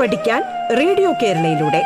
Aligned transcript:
പഠിക്കാൻ 0.00 0.42
റേഡിയോ 0.78 1.12
കേരളയിലൂടെ. 1.22 1.82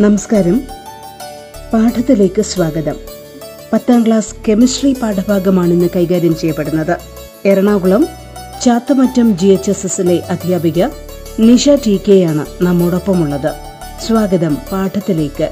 നമസ്കാരം. 0.00 0.62
പാഠത്തിലേക്ക് 1.72 2.42
സ്വാഗതം. 2.42 2.96
പത്താം 3.72 4.06
ക്ലാസ് 4.06 4.34
കെമിസ്ട്രി 4.48 4.96
പാഠഭാഗമാണിന്ന് 5.02 5.88
കൈകാര്യം 5.96 6.36
ചെയ്യപ്പെടുന്നത് 6.36 6.96
Ernakulam 7.44 8.06
Chathamattom 8.62 9.38
G 9.38 9.46
H 9.46 9.70
S 9.70 9.86
എസിലെ 9.86 10.22
അധ്യാപിക 10.30 10.84
നിഷ 11.40 11.68
ടി 11.68 12.24
ആണ് 12.24 12.46
നമ്മോടൊപ്പമുള്ളത്. 12.62 13.54
സ്വാഗതം 14.00 14.54
പാഠത്തിലേക്ക്. 14.72 15.50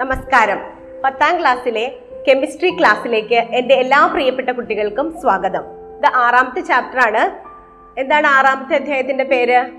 നമസ്കാരം. 0.00 0.58
പത്താം 1.04 1.40
ക്ലാസ്സിലെ 1.40 1.98
കെമിസ്ട്രി 2.28 2.70
ക്ലാസ്സിലേക്ക് 2.70 3.34
എന്റെ 3.34 3.74
എല്ലാ 3.74 4.06
പ്രിയപ്പെട്ട 4.06 4.50
കുട്ടികൾക്കും 4.50 5.20
സ്വാഗതം. 5.20 5.62
ഇത് 5.98 6.16
ആറാമത്തെ 6.16 6.60
ചാപ്റ്റർ 6.60 7.00
ആണ് 7.00 7.30
എന്താണ് 8.00 8.26
ആറാമത്തെ 8.26 8.74
അധ്യായത്തിന്റെ 8.74 9.24
പേര്? 9.24 9.70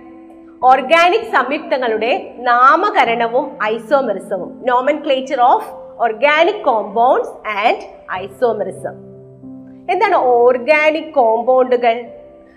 ഓർഗാനിക് 0.64 1.32
സംയുക്തങ്ങളുടെ 1.32 2.36
നാമകരണവും 2.40 3.58
ഐസോമെറിസവും 3.64 4.66
nomenclature 5.04 5.42
of 5.42 5.85
organic 6.00 6.66
compounds 6.66 7.48
and 7.48 7.78
isomerism 8.12 8.94
എന്താണ് 9.92 10.16
ഓർഗാനിക് 10.16 11.14
കോമ്പൗണ്ടുകൾ 11.14 12.06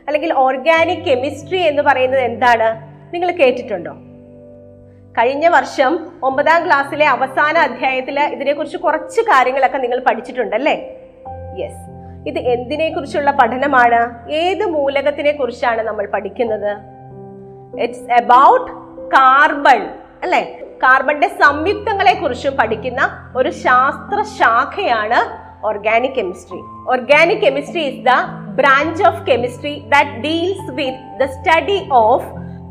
അല്ലെങ്കിൽ 0.07 0.35
ഓർഗാനിക് 0.35 0.99
കെമിസ്ട്രി 0.99 1.59
എന്ന് 1.59 1.83
പറയുന്നത് 1.83 2.21
എന്താണ്? 2.21 2.77
നിങ്ങൾ 3.15 3.31
കേട്ടിട്ടുണ്ടോ? 3.31 3.93
കഴിഞ്ഞ 5.19 5.49
വർഷം 5.49 6.07
ഒമ്പതാം 6.23 6.67
ക്ലാസ്സിലെ 6.67 7.07
അവസാന 7.07 7.59
അധ്യായത്തിൽ 7.59 8.21
ഇതിനെക്കുറിച്ച് 8.21 8.77
കുറച്ച് 8.77 9.21
കാര്യങ്ങളൊക്കെ 9.21 9.79
നിങ്ങൾ 9.79 10.03
പഠിച്ചിട്ടുണ്ടല്ലേ? 10.09 11.01
യെസ് 11.59 11.89
ഇത് 12.29 12.39
എന്തിനെ 12.39 12.89
കുറിച്ചുള്ള 12.89 13.31
പഠനമാണ്? 13.31 14.31
ഏത് 14.31 14.65
മൂലകത്തിനെ 14.67 15.33
കുറിച്ചാണ് 15.33 15.83
നമ്മൾ 15.83 16.07
പഠിക്കുന്നത്? 16.07 16.77
ഇറ്റ്സ് 17.81 18.13
അബൌട്ട് 18.13 18.73
കാർബൺ 19.17 19.99
അല്ലെ? 20.23 20.61
കാർബണിന്റെ 20.83 21.29
സംയുക്തങ്ങളെ 21.29 22.15
കുറിച്ചും 22.15 22.57
പഠിക്കുന്ന 22.57 23.33
ഒരു 23.37 23.51
ശാസ്ത്ര 23.51 24.23
ശാഖയാണ് 24.23 25.21
organic 25.67 26.13
chemistry 26.13 26.59
organic 26.89 27.39
chemistry 27.39 27.81
is 27.81 28.05
the 28.07 28.13
branch 28.55 29.07
of 29.07 29.23
chemistry 29.23 29.83
that 29.89 30.11
deals 30.11 30.71
with 30.71 31.21
the 31.21 31.25
study 31.27 31.89
of 31.93 32.29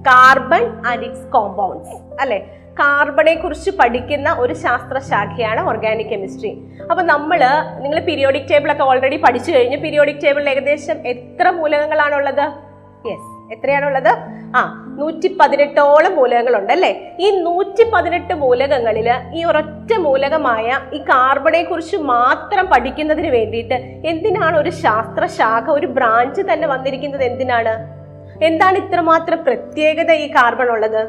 carbon 0.08 0.88
and 0.88 1.04
its 1.04 1.28
compounds 1.32 2.22
അല്ലെ? 2.22 2.40
കാർബണെ 2.80 3.34
കുറിച്ച് 3.34 3.72
പഠിക്കുന്ന 3.72 4.36
ഒരു 4.40 4.54
ശാസ്ത്രശാഖയാണ് 4.54 5.62
ഓർഗാനിക് 5.68 6.08
കെമിസ്ട്രി 6.08 6.52
അപ്പൊ 6.92 7.04
നമ്മൾ 7.04 7.40
നിങ്ങൾ 7.80 8.00
പീരിയോഡിക് 8.00 8.50
ടേബിൾ 8.52 8.72
ഒക്കെ 8.72 8.84
ഓൾറെഡി 8.84 9.18
പഠിച്ചു 9.18 9.52
കഴിഞ്ഞു. 9.52 9.78
പീരിയോഡിക് 9.78 10.24
ടേബിളിൽ 10.24 10.50
ഏകദേശം 10.50 11.08
എത്ര 11.08 11.50
മൂലകങ്ങളാണുള്ളത്? 11.50 12.46
യെസ് 13.10 13.37
എത്രയാണുള്ളത്? 13.53 14.12
ആ 14.56 14.62
നൂറ്റി 15.00 15.28
പതിനെട്ടോളം 15.40 16.16
മൂലകങ്ങളുണ്ട് 16.16 16.73
അല്ലെ 16.73 16.92
ഈ 17.20 17.28
നൂറ്റി 17.42 17.84
പതിനെട്ട് 17.94 18.34
മൂലകങ്ങളിൽ 18.34 19.09
ഈ 19.34 19.44
ഒരൊറ്റ 19.44 19.92
മൂലകമായ 20.06 20.80
ഈ 20.94 20.98
കാർബണെ 20.98 21.64
കുറിച്ച് 21.64 21.98
മാത്രം 21.98 22.66
പഠിക്കുന്നതിന് 22.67 23.27
വേണ്ടിയിട്ട് 23.27 23.77
എന്തിനാണ് 24.08 24.58
ഒരു 24.58 24.70
ശാസ്ത്രശാഖ 24.70 25.70
ഒരു 25.72 25.88
ബ്രാഞ്ച് 25.88 26.42
തന്നെ 26.42 26.67
വന്നിരിക്കുന്നത് 26.67 27.23
എന്തിനാണ്? 27.23 27.76
എന്താണ് 28.44 28.77
ഇത്രമാത്രം 28.77 29.39
പ്രത്യേകത 29.44 30.11
ഈ 30.11 30.27
കാർബൺ 30.27 30.72
ഉള്ളത് 30.72 31.02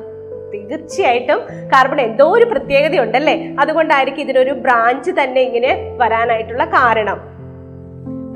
തീർച്ചയായിട്ടും 0.53 1.41
കാർബൺ 1.73 2.01
എന്തോ 2.01 2.27
ഒരു 2.31 2.45
പ്രത്യേകതയുണ്ടല്ലേ? 2.45 3.35
അതുകൊണ്ടായിരിക്കും 3.61 4.23
ഇതിനൊരു 4.23 4.53
ബ്രാഞ്ച് 4.53 5.11
തന്നെ 5.11 5.41
ഇങ്ങനെ 5.41 5.73
വരാനായിട്ടുള്ള 5.97 6.65
കാരണം. 6.77 7.19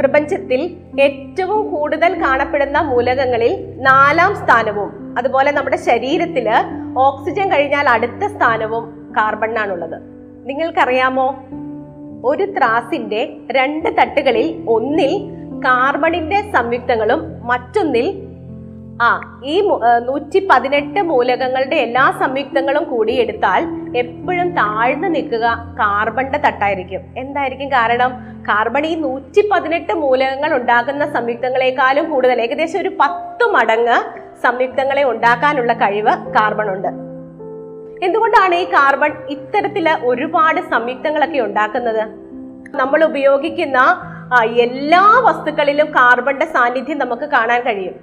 പ്രപഞ്ചത്തിൽ 0.03 0.77
ഏറ്റവും 1.01 1.71
കൂടുതൽ 1.71 2.21
കാണപ്പെടുന്ന 2.23 2.81
മൂലകങ്ങളിൽ 2.81 3.77
നാലാം 3.81 4.35
സ്ഥാനവും 4.35 5.19
അതുപോലെ 5.19 5.53
നമ്മുടെ 5.53 5.77
ശരീരത്തിൽ 5.77 6.49
ഓക്സിജൻ 6.99 7.53
കഴിഞ്ഞാൽ 7.53 7.89
അടുത്ത 7.89 8.27
സ്ഥാനവും 8.27 9.15
കാർബണിനാണുള്ളത് 9.17 10.03
നിങ്ങൾക്കറിയാമോ? 10.49 11.27
ഒരു 12.25 12.45
ത്രാസിന്റെ 12.59 13.37
രണ്ട് 13.51 13.89
തട്ടുകളിൽ 13.89 14.65
ഒന്നിൽ 14.69 15.13
കാർബണിന്റെ 15.65 16.53
സംയുക്തങ്ങളും 16.53 17.47
മറ്റൊന്നിൽ 17.47 18.32
ആ 19.05 19.09
ഈ 19.45 19.55
നൂറ്റി 20.07 20.49
പതിനെട്ട് 20.51 21.01
മൂലകങ്ങളുടെ 21.03 21.77
എല്ലാ 21.77 22.05
സംയുക്തങ്ങളും 22.21 22.85
കൂടി 22.85 23.13
എടുത്താൽ 23.13 23.63
എപ്പോഴും 23.97 24.49
താഴ്ന്നു 24.55 25.09
നിൽക്കുക 25.09 25.47
കാർബണിന്റെ 25.81 26.39
തട്ടായിരിക്കും. 26.47 27.03
എന്തായിരിക്കും 27.17 27.69
കാരണം? 27.69 28.13
കാർബൺ 28.49 28.87
ഈ 28.87 28.95
നൂറ്റി 28.95 29.43
പതിനെട്ട് 29.53 29.93
മൂലകങ്ങൾ 29.93 30.53
ഉണ്ടാക്കുന്ന 30.55 31.05
സംയുക്തങ്ങളെക്കാളും 31.13 32.11
കൂടുതൽ 32.11 32.41
ഏകദേശം 32.43 32.81
ഒരു 32.81 32.93
പത്ത് 33.01 33.45
മടങ്ങ് 33.55 33.99
സംയുക്തങ്ങളെ 34.43 35.05
ഉണ്ടാക്കാനുള്ള 35.05 35.73
കഴിവ് 35.73 36.15
കാർബൺ 36.37 36.69
ഉണ്ട് 36.75 36.91
എന്തുകൊണ്ടാണ് 38.05 38.55
ഈ 38.55 38.65
കാർബൺ 38.65 39.13
ഇത്തരത്തിൽ 39.29 39.89
ഒരുപാട് 40.05 40.61
സംയുക്തങ്ങളൊക്കെ 40.71 41.41
ഉണ്ടാക്കുന്നത്? 41.41 42.03
നമ്മൾ 42.81 43.01
ഉപയോഗിക്കുന്ന 43.05 43.79
എല്ലാ 44.65 45.03
വസ്തുക്കളിലും 45.25 45.89
കാർബണിന്റെ 45.97 46.47
സാന്നിധ്യം 46.47 46.99
നമുക്ക് 46.99 47.27
കാണാൻ 47.31 47.61
കഴിയും. 47.63 47.97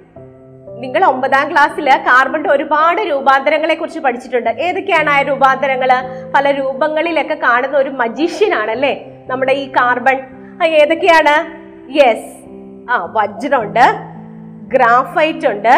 നിങ്ങൾ 0.82 1.02
ഒമ്പതാം 1.12 1.46
ക്ലാസ്സിൽ 1.52 1.88
കാർബണിന്റെ 2.08 2.50
ഒരുപാട് 2.56 3.00
രൂപാന്തരങ്ങളെ 3.10 3.74
കുറിച്ച് 3.78 4.00
പഠിച്ചിട്ടുണ്ട്. 4.04 4.50
ഏതൊക്കെയാണ് 4.66 5.10
ആ 5.14 5.16
രൂപാന്തരങ്ങൾ 5.28 5.90
പല 6.34 6.50
രൂപങ്ങളിലൊക്കെ 6.58 7.36
കാണുന്ന 7.46 7.76
ഒരു 7.82 7.90
മജീഷ്യൻ 8.02 8.52
ആണല്ലേ 8.60 8.94
നമ്മുടെ 9.30 9.54
ഈ 9.62 9.66
കാർബൺ 9.78 10.18
ഏതൊക്കെയാണ്? 10.78 11.34
യെസ് 11.98 12.30
ആ 12.92 12.96
വജ്രമുണ്ട് 13.16 13.84
ഗ്രാഫൈറ്റ് 14.74 15.46
ഉണ്ട് 15.52 15.74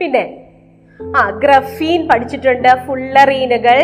പിന്നെ 0.00 0.24
ആ 1.20 1.22
ഗ്രഫീൻ 1.44 2.00
പഠിച്ചിട്ടുണ്ട് 2.10 2.70
ഫുള്ളറീനുകൾ 2.86 3.78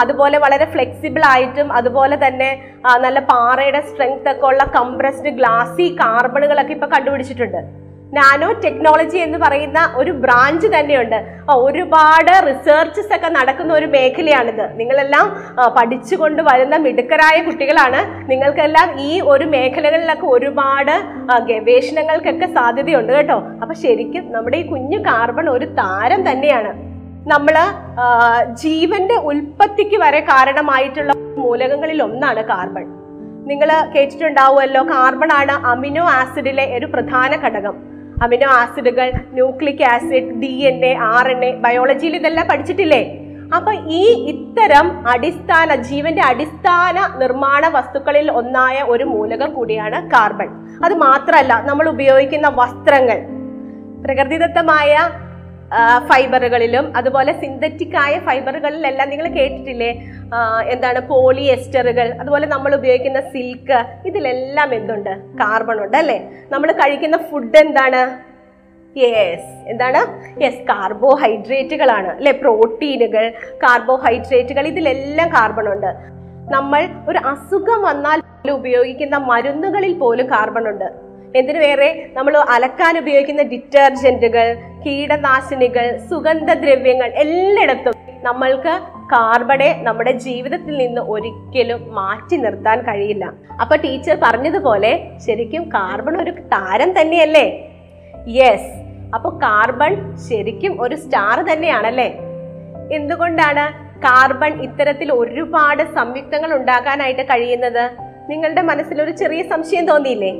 അതുപോലെ 0.00 0.36
വളരെ 0.44 0.66
ഫ്ലെക്സിബിൾ 0.74 1.22
ആയിട്ടും 1.32 1.68
അതുപോലെ 1.78 2.16
തന്നെ 2.24 2.50
നല്ല 3.04 3.18
പാറയുടെ 3.30 3.80
സ്ട്രെങ്ത് 3.88 4.30
ഒക്കെ 4.32 4.46
ഉള്ള 4.50 4.62
കംപ്രസ്ഡ് 4.76 5.32
ഗ്ലാസി 5.38 5.86
കാർബണുകളൊക്കെ 6.02 6.72
ഇപ്പൊ 6.76 6.88
കണ്ടുപിടിച്ചിട്ടുണ്ട്. 6.94 7.60
നാനോ 8.16 8.48
ടെക്നോളജി 8.62 9.18
എന്ന് 9.26 9.38
പറയുന്ന 9.42 9.80
ഒരു 10.00 10.12
ബ്രാഞ്ച് 10.22 10.68
തന്നെയുണ്ട്. 10.74 11.18
ഒരുപാട് 11.64 12.32
റിസർച്ചസ് 12.48 13.12
ഒക്കെ 13.16 13.28
നടക്കുന്ന 13.36 13.72
ഒരു 13.78 13.86
മേഖലയാണിത്. 13.94 14.64
നിങ്ങളെല്ലാം 14.80 15.26
പഠിച്ചുകൊണ്ട് 15.76 16.40
വരുന്ന 16.48 16.76
മിടുക്കരായ 16.86 17.36
കുട്ടികളാണ്. 17.46 18.00
നിങ്ങൾക്കെല്ലാം 18.30 18.88
ഈ 19.08 19.12
ഒരു 19.32 19.44
മേഖലകളിലൊക്കെ 19.54 20.26
ഒരുപാട് 20.36 20.94
ഗവേഷണങ്ങൾക്കൊക്കെ 21.50 22.48
സാധ്യതയുണ്ട് 22.56 23.12
കേട്ടോ. 23.12 23.38
അപ്പൊ 23.62 23.74
ശരിക്കും 23.84 24.26
നമ്മുടെ 24.32 24.58
ഈ 24.62 24.66
കുഞ്ഞു 24.72 24.98
കാർബൺ 25.08 25.48
ഒരു 25.56 25.68
താരം 25.80 26.22
തന്നെയാണ്. 26.30 26.72
നമ്മൾ 27.32 27.56
ജീവന്റെ 28.62 29.16
ഉൽപ്പത്തിക്ക് 29.30 29.98
വരെ 30.02 30.20
കാരണമായിട്ടുള്ള 30.32 31.12
മൂലകങ്ങളിൽ 31.42 31.98
ഒന്നാണ് 32.06 32.42
കാർബൺ. 32.50 32.84
നിങ്ങൾ 33.50 33.68
കേട്ടിട്ടുണ്ടാവുമല്ലോ 33.94 34.82
കാർബൺ 34.92 35.30
ആണ് 35.38 35.54
അമിനോ 35.72 36.04
ആസിഡിലെ 36.18 36.66
ഒരു 36.78 36.86
പ്രധാന 36.94 37.32
ഘടകം. 37.44 37.76
അമിനോ 38.20 38.48
ആസിഡുകൾ 38.48 39.12
nucleic 39.32 39.82
acid 39.82 40.30
D 40.30 40.52
N 40.66 40.84
A 40.84 40.94
R 40.94 41.28
N 41.28 41.44
A 41.44 41.52
ബയോളജിയിൽ 41.56 42.16
ഇതെല്ലാം 42.16 42.48
പഠിച്ചിട്ടില്ലേ? 42.48 43.18
അപ്പൊ 43.56 43.72
ഈ 43.72 44.24
ഇത്തരം 44.32 45.08
അടിസ്ഥാന 45.08 45.74
ജീവന്റെ 45.74 46.22
അടിസ്ഥാന 46.22 47.18
നിർമ്മാണ 47.18 47.68
വസ്തുക്കളിൽ 47.68 48.30
ഒന്നായ 48.30 48.82
ഒരു 48.82 49.04
മൂലകം 49.04 49.54
കൂടിയാണ് 49.54 50.10
കാർബൺ. 50.10 50.48
അത് 50.84 50.94
മാത്രമല്ല 50.94 51.62
നമ്മൾ 51.64 51.88
ഉപയോഗിക്കുന്ന 51.88 52.48
വസ്ത്രങ്ങൾ. 52.48 53.18
പ്രകൃതിദത്തമായ 54.04 54.96
ഫൈബറുകളിലും 56.08 56.86
അതുപോലെ 56.98 57.32
സിന്തറ്റിക് 57.42 57.96
ആയ 58.02 58.14
ഫൈബറുകളിലെല്ലാം 58.26 59.08
നിങ്ങൾ 59.10 59.26
കേട്ടിട്ടില്ലേ? 59.36 59.90
എന്താണ് 60.74 61.00
പോളിയെസ്റ്ററുകൾ 61.12 62.08
അതുപോലെ 62.22 62.46
നമ്മൾ 62.46 62.74
ഉപയോഗിക്കുന്ന 62.78 63.20
സിൽക്ക് 63.32 63.78
ഇതിലെല്ലാം 64.08 64.70
എന്തുണ്ട്? 64.78 65.12
കാർബൺ 65.40 65.78
ഉണ്ട് 65.84 65.96
അല്ലേ? 66.02 66.18
നമ്മൾ 66.52 66.70
കഴിക്കുന്ന 66.80 67.18
ഫുഡ് 67.30 67.60
എന്താണ്? 67.64 68.02
യെസ് 68.96 69.52
എന്താണ്? 69.72 70.00
യെസ് 70.42 70.62
കാർബോഹൈഡ്രേറ്റുകളാണ് 70.70 72.10
അല്ലെ? 72.16 72.32
പ്രോട്ടീനുകൾ 72.42 73.24
കാർബോഹൈഡ്രേറ്റുകൾ 73.62 74.66
ഇതിലെല്ലാം 74.72 75.30
കാർബൺ 75.36 75.68
ഉണ്ട്. 75.74 75.90
നമ്മൾ 76.56 76.82
ഒരു 77.10 77.20
അസുഖം 77.32 77.80
വന്നാൽ 77.88 78.18
ഉപയോഗിക്കുന്ന 78.58 79.16
മരുന്നുകളിൽ 79.30 79.92
പോലും 79.98 80.26
കാർബൺ 80.30 80.64
ഉണ്ട്. 80.68 80.88
എന്തിനു 81.38 81.58
വേറെ? 81.58 82.10
നമ്മൾ 82.16 82.38
അലക്കാൻ 82.54 82.98
ഉപയോഗിക്കുന്ന 82.98 83.42
ഡിറ്റർജന്റുകൾ 83.42 84.46
കീടനാശിനികൾ 84.84 85.98
സുഗന്ധദ്രവ്യങ്ങൾ 86.10 87.08
എല്ലായിടത്തും 87.24 87.94
നമ്മൾക്ക് 88.22 88.74
കാർബണെ 89.12 89.82
നമ്മുടെ 89.82 90.12
ജീവിതത്തിൽ 90.26 90.76
നിന്ന് 90.76 91.00
ഒരിക്കലും 91.00 91.80
മാറ്റി 91.94 92.36
നിർത്താൻ 92.36 92.78
കഴിയില്ല. 92.88 93.24
അപ്പൊ 93.60 93.76
ടീച്ചർ 93.76 94.16
പറഞ്ഞതുപോലെ 94.22 94.92
ശരിക്കും 95.26 95.64
കാർബൺ 95.68 96.22
ഒരു 96.22 96.30
താരം 96.30 96.92
തന്നെയല്ലേ? 97.00 97.46
യെസ് 98.28 98.70
അപ്പൊ 99.14 99.30
കാർബൺ 99.30 100.18
ശരിക്കും 100.28 100.82
ഒരു 100.82 100.94
സ്റ്റാർ 100.94 101.38
തന്നെയാണല്ലേ? 101.52 102.08
എന്തുകൊണ്ടാണ് 102.92 103.64
കാർബൺ 104.06 104.62
ഇത്തരത്തിൽ 104.62 105.12
ഒരുപാട് 105.12 105.82
സംയുക്തങ്ങൾ 105.94 106.54
ഉണ്ടാക്കാനായിട്ട് 106.58 107.22
കഴിയുന്നത്? 107.22 107.84
നിങ്ങളുടെ 108.30 108.62
മനസ്സിൽ 108.62 109.02
ഒരു 109.02 109.10
ചെറിയ 109.10 109.42
സംശയം 109.42 109.86
തോന്നിയില്ലേ? 109.86 110.32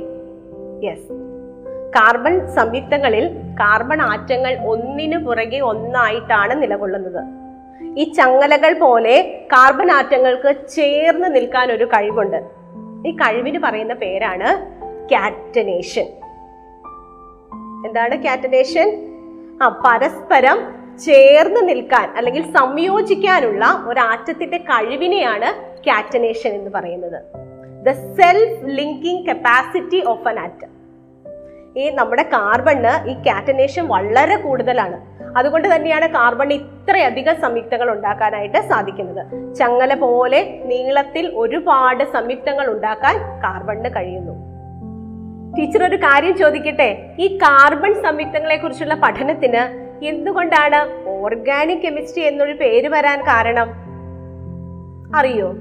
യെസ് 0.83 1.11
കാർബൺ 1.95 2.55
സംയുക്തങ്ങളിൽ 2.55 3.29
കാർബൺ 3.59 4.01
ആറ്റങ്ങൾ 4.01 4.55
ഒന്നിനു 4.55 5.17
പുറകെ 5.17 5.59
ഒന്നായിട്ടാണ് 5.59 6.61
നിലകൊള്ളുന്നത്. 6.61 7.23
ഈ 7.99 8.11
ചങ്ങലകൾ 8.11 8.79
പോലെ 8.79 9.45
കാർബൺ 9.45 9.91
ആറ്റങ്ങൾക്ക് 9.91 10.69
ചേർന്ന് 10.69 11.35
നിൽക്കാൻ 11.35 11.71
ഒരു 11.71 11.85
കഴിവുണ്ട്. 11.85 12.43
ഈ 13.07 13.11
കഴിവിന് 13.11 13.59
പറയുന്ന 13.59 13.93
പേരാണ് 13.93 14.65
കാറ്റനേഷൻ 15.09 16.05
എന്താണ് 17.87 18.23
കാറ്റനേഷൻ 18.23 19.09
ആ 19.63 19.67
പരസ്പരം 19.67 20.73
ചേർന്ന് 20.99 21.69
നിൽക്കാൻ 21.69 22.13
അല്ലെങ്കിൽ 22.17 22.53
സംയോജിക്കാനുള്ള 22.53 23.83
ഒരു 23.85 23.99
ആറ്റത്തിന്റെ 23.99 24.57
കഴിവിനെയാണ് 24.57 25.79
കാറ്റനേഷൻ 25.87 26.49
എന്ന് 26.49 26.71
പറയുന്നത്. 26.71 27.42
The 27.83 27.91
self 27.91 28.65
linking 28.65 29.25
capacity 29.25 30.05
of 30.05 30.27
an 30.27 30.39
atom 30.39 30.83
ഈ 31.77 31.89
നമ്മുടെ 31.89 32.23
കാർബണ് 32.23 33.09
ഈ 33.09 33.13
കാറ്റനേഷൻ 33.13 33.87
വളരെ 33.87 34.35
കൂടുതലാണ്. 34.35 34.97
അതുകൊണ്ട് 35.37 35.75
തന്നെയാണ് 35.75 36.07
കാർബൺ 36.07 36.53
ഇത്രയധികം 36.53 37.35
സംയുക്തങ്ങൾ 37.41 37.91
ഉണ്ടാക്കാനായിട്ട് 37.91 38.69
സാധിക്കുന്നത്. 38.69 39.55
ചങ്ങല 39.55 39.93
പോലെ 39.93 40.61
നീളത്തിൽ 40.65 41.31
ഒരുപാട് 41.35 42.03
സംയുക്തങ്ങൾ 42.03 42.67
ഉണ്ടാക്കാൻ 42.67 43.17
കാർബണിന് 43.43 43.95
കഴിയുന്നു. 43.95 44.33
ടീച്ചർ 45.57 45.83
ഒരു 45.83 45.95
കാര്യം 45.95 46.37
ചോദിക്കട്ടെ? 46.37 47.15
ഈ 47.19 47.37
കാർബൺ 47.37 48.03
സംയുക്തങ്ങളെ 48.03 48.57
കുറിച്ചുള്ള 48.57 48.95
പഠനത്തിന് 48.95 49.63
എന്തുകൊണ്ടാണ് 50.05 51.09
ഓർഗാനിക് 51.09 51.79
കെമിസ്ട്രി 51.79 52.23
എന്നൊരു 52.23 52.53
പേര് 52.53 52.87
വരാൻ 52.87 53.21
കാരണം? 53.21 53.69
അറിയോ? 55.15 55.53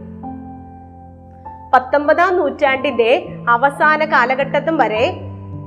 പത്തൊമ്പതാം 1.75 2.37
നൂറ്റാണ്ടിന്റെ 2.37 3.27
അവസാന 3.49 4.05
കാലഘട്ടത്തും 4.05 4.77
വരെ 4.77 5.13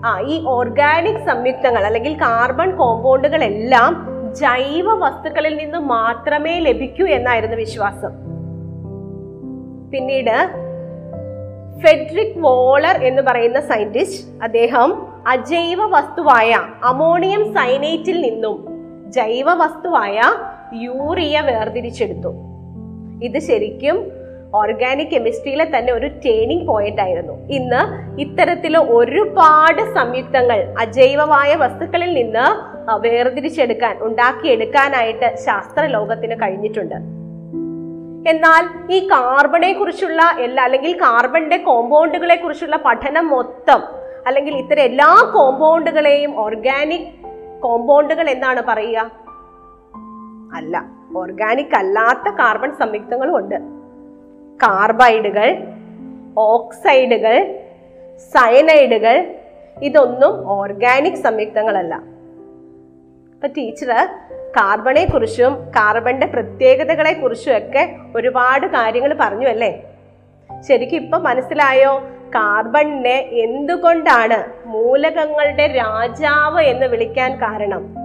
ആ 0.06 0.22
ഈ 0.22 0.46
ഓർഗാനിക് 0.46 1.26
സംയുക്തങ്ങൾ 1.28 1.86
അല്ലെങ്കിൽ 1.86 2.14
കാർബൺ 2.22 2.78
കോമ്പൗണ്ടുകൾ 2.78 3.44
എല്ലാം 3.44 4.08
ജൈവ 4.36 4.94
വസ്തുക്കളിൽ 4.94 5.58
നിന്ന് 5.58 5.78
മാത്രമേ 5.78 6.60
ലഭിക്കൂ 6.60 7.06
എന്നായിരുന്നു 7.06 7.56
വിശ്വാസം. 7.56 8.10
പിന്നീട് 9.92 10.50
ഫെഡ്രിക് 11.84 12.40
വോളർ 12.40 12.98
എന്ന് 13.04 13.22
പറയുന്ന 13.22 13.60
സയന്റിസ്റ്റ് 13.60 14.44
അദ്ദേഹം 14.44 15.08
അജൈവ 15.28 15.86
വസ്തുവായ 15.86 16.60
അമോണിയം 16.84 17.54
സൈനേറ്റിൽ 17.54 18.22
നിന്നും 18.22 18.68
ജൈവ 19.12 19.54
വസ്തുവായ 19.54 20.22
യൂറിയ 20.74 21.42
വേർതിരിച്ചെടുത്തു. 21.42 22.32
ഇത് 23.24 23.40
ശരിക്കും 23.40 24.15
ഓർഗാനിക് 24.56 25.08
കെമിസ്ട്രിയിലെ 25.08 25.66
തന്നെ 25.66 25.94
ഒരു 25.94 26.08
ടേണിംഗ് 26.26 26.68
പോയിന്റ് 26.68 27.02
ആയിരുന്നു. 27.02 27.34
ഇന്ന് 27.50 27.82
ഇത്തരത്തിലെ 28.22 28.80
ഒരുപാട് 28.80 29.82
സംയുക്തങ്ങൾ 29.94 30.60
അജൈവമായ 30.80 31.56
വസ്തുക്കളിൽ 31.56 32.14
നിന്ന് 32.14 32.46
വേർതിരിച്ചെടുക്കാൻ 33.08 33.98
ഉണ്ടാക്കിയെടുക്കാനായിട്ട് 34.02 35.36
ശാസ്ത്ര 35.46 35.86
ലോകത്തിന് 35.86 36.36
കഴിഞ്ഞിട്ടുണ്ട്. 36.42 36.96
എന്നാൽ 38.30 38.64
ഈ 38.92 39.00
കാർബണെ 39.08 39.74
കുറിച്ചുള്ള 39.74 40.22
എല്ലാ 40.40 40.64
അല്ലെങ്കിൽ 40.64 40.94
കാർബണിന്റെ 41.02 41.58
കോമ്പൗണ്ടുകളെ 41.58 42.36
കുറിച്ചുള്ള 42.36 42.78
പഠനം 42.86 43.30
മൊത്തം 43.30 43.82
അല്ലെങ്കിൽ 44.28 44.56
ഇത്തരം 44.56 44.82
എല്ലാ 44.82 45.32
കോമ്പൗണ്ടുകളെയും 45.36 46.40
ഓർഗാനിക് 46.40 47.08
കോമ്പൗണ്ടുകൾ 47.62 48.30
എന്നാണ് 48.30 48.62
പറയുക? 48.68 49.12
അല്ല 50.56 50.86
ഓർഗാനിക് 51.18 51.76
അല്ലാത്ത 51.76 52.36
കാർബൺ 52.36 52.72
സംയുക്തങ്ങളും 52.80 53.38
ഉണ്ട്. 53.38 53.85
കാർബൈഡുകൾ 54.56 55.64
ഓക്സൈഡുകൾ 56.38 57.60
സയനൈഡുകൾ 58.18 59.36
ഇതൊന്നും 59.84 60.50
ഓർഗാനിക് 60.50 61.14
സംയുക്തങ്ങളല്ല. 61.14 61.96
ഇപ്പൊ 63.34 63.48
ടീച്ചർ 63.48 64.08
കാർബണെ 64.58 65.06
കുറിച്ചും 65.06 65.68
കാർബണിന്റെ 65.68 66.26
പ്രത്യേകതകളെ 66.26 67.14
കുറിച്ചും 67.14 67.58
ഒക്കെ 67.58 67.96
ഒരുപാട് 68.16 68.68
കാര്യങ്ങൾ 68.68 69.18
പറഞ്ഞു 69.20 69.48
അല്ലേ? 69.48 69.84
ശരിക്കും 70.68 70.98
ഇപ്പൊ 70.98 71.18
മനസ്സിലായോ? 71.18 72.02
കാർബണിനെ 72.36 73.30
എന്തുകൊണ്ടാണ് 73.32 74.68
മൂലകങ്ങളുടെ 74.68 75.68
രാജാവ് 75.68 76.62
എന്ന് 76.62 76.86
വിളിക്കാൻ 76.86 77.42
കാരണം? 77.42 77.96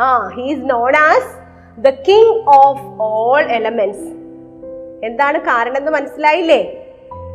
ആ 0.00 0.28
he's 0.28 0.70
known 0.70 0.96
as 0.96 1.42
the 1.80 1.90
king 1.90 2.44
of 2.48 3.02
all 3.02 3.42
elements 3.50 4.21
എന്താണ് 5.02 5.38
കാരണം 5.38 5.76
എന്ന് 5.76 5.92
മനസ്സിലായില്ലേ? 5.92 6.60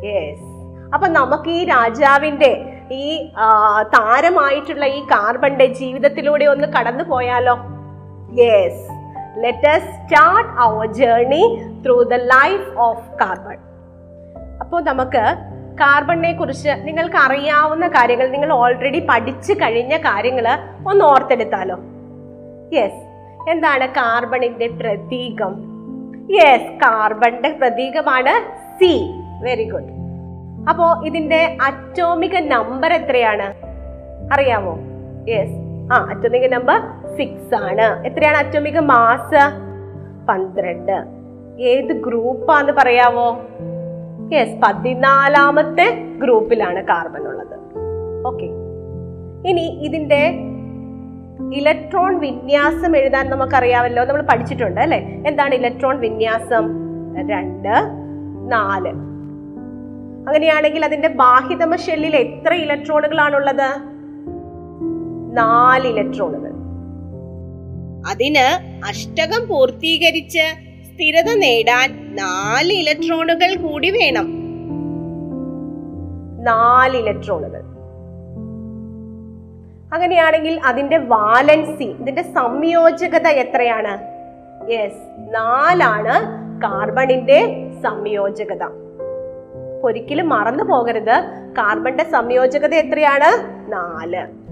യെസ് 0.06 0.46
അപ്പൊ 0.94 1.08
നമുക്ക് 1.08 1.50
ഈ 1.50 1.66
രാജാവിന്റെ 1.66 2.52
ഈ 2.92 3.32
താരമായിട്ടുള്ള 3.96 4.86
ഈ 4.86 5.00
കാർബന്റെ 5.04 5.66
ജീവിതത്തിലൂടെ 5.66 6.46
ഒന്ന് 6.46 6.68
കടന്നു 6.68 7.04
പോയാലോ? 7.04 7.56
Yes 8.42 8.84
let 9.44 9.74
start 9.80 10.50
our 10.60 10.86
journey 10.92 11.44
through 11.86 12.04
the 12.04 12.14
life 12.14 12.70
of 12.78 13.06
carbon 13.22 13.58
അപ്പോൾ 14.62 14.82
നമുക്ക് 14.82 15.24
കാർബണിനെ 15.82 16.32
കുറിച്ച് 16.34 16.70
നിങ്ങൾക്ക് 16.70 17.16
അറിയാവുന്ന 17.16 17.88
കാര്യങ്ങൾ 17.88 18.28
നിങ്ങൾ 18.28 18.54
ഓൾറെഡി 18.54 19.00
പഠിച്ചു 19.10 19.54
കഴിഞ്ഞ 19.54 19.98
കാര്യങ്ങൾ 19.98 20.48
ഒന്ന് 20.90 21.06
ഓർത്തെടുത്താലോ? 21.06 21.78
യെസ് 22.78 23.04
എന്താണ് 23.50 23.88
കാർബണിന്റെ 23.88 24.68
പ്രതീകം? 24.68 25.77
യെസ് 26.30 26.72
കാർബണിന്റെ 26.78 27.50
പ്രതീകമാണ് 27.50 28.34
സി 28.80 29.14
വെരി 29.44 29.64
ഗുഡ് 29.70 29.92
അപ്പോ 30.70 31.02
ഇതിന്റെ 31.06 31.58
അറ്റോമിക 31.66 32.38
നമ്പർ 32.38 32.94
എത്രയാണ്? 32.94 33.48
അറിയാമോ 34.34 34.78
യെസ് 35.28 35.58
ആ 35.94 36.08
അറ്റോമിക 36.10 36.48
നമ്പർ 36.48 36.80
സിക്സ് 37.18 37.56
ആണ്. 37.56 38.06
എത്രയാണ് 38.06 38.38
അറ്റോമിക 38.38 38.80
മാസ് 38.80 39.44
പന്ത്രണ്ട്. 40.28 40.98
ഏത് 41.62 41.94
ഗ്രൂപ്പാന്ന് 42.02 42.74
പറയാവോ? 42.74 43.42
യെസ് 44.34 44.62
പതിനാലാമത്തെ 44.64 45.88
ഗ്രൂപ്പിലാണ് 46.18 46.84
കാർബൺ 46.84 47.28
ഉള്ളത്. 47.28 47.56
ഓക്കെ 48.28 48.46
ഇനി 49.50 49.62
ഇതിന്റെ 49.62 50.22
ഇലക്ട്രോൺ 51.54 52.20
വിന്യാസം 52.20 52.98
എഴുതാൻ 52.98 53.30
നമുക്കറിയാമല്ലോ. 53.30 54.06
നമ്മൾ 54.06 54.22
പഠിച്ചിട്ടുണ്ട് 54.22 54.82
അല്ലെ? 54.82 54.98
എന്താണ് 54.98 55.56
ഇലക്ട്രോൺ 55.56 56.00
വിന്യാസം? 56.00 56.68
രണ്ട് 57.30 57.74
നാല്. 58.52 58.90
അങ്ങനെയാണെങ്കിൽ 60.28 60.86
അതിന്റെ 60.86 61.08
ബാഹ്യതമ 61.08 61.76
ഷെല്ലിൽ 61.76 62.16
എത്ര 62.16 62.54
ഇലക്ട്രോണുകളാണുള്ളത്? 62.54 63.70
നാല് 65.38 65.88
ഇലക്ട്രോണുകൾ. 65.88 66.52
അതിന് 68.12 68.78
അഷ്ടകം 68.88 69.48
പൂർത്തീകരിച്ച് 69.48 70.44
സ്ഥിരത 70.86 71.38
നേടാൻ 71.38 72.16
നാല് 72.16 72.74
ഇലക്ട്രോണുകൾ 72.74 73.56
കൂടി 73.56 73.90
വേണം. 73.90 74.28
നാല് 76.44 76.98
ഇലക്ട്രോണുകൾ. 76.98 77.67
അങ്ങനെയാണെങ്കിൽ 79.94 80.60
അതിന്റെ 80.66 80.98
വാലൻസി 80.98 81.84
ഇതിന്റെ 81.84 82.22
സംയോജകത 82.22 83.28
എത്രയാണ്? 83.28 84.18
യെസ് 84.72 85.34
നാലാണ് 85.36 86.38
കാർബണിന്റെ 86.62 87.70
സംയോജകത. 87.84 88.64
ഒരിക്കലും 89.84 90.30
മറന്നു 90.30 90.64
പോകരുത്. 90.64 91.22
കാർബണിന്റെ 91.58 92.04
സംയോജകത 92.04 92.74
എത്രയാണ്? 92.74 93.32
നാല്. 93.72 94.48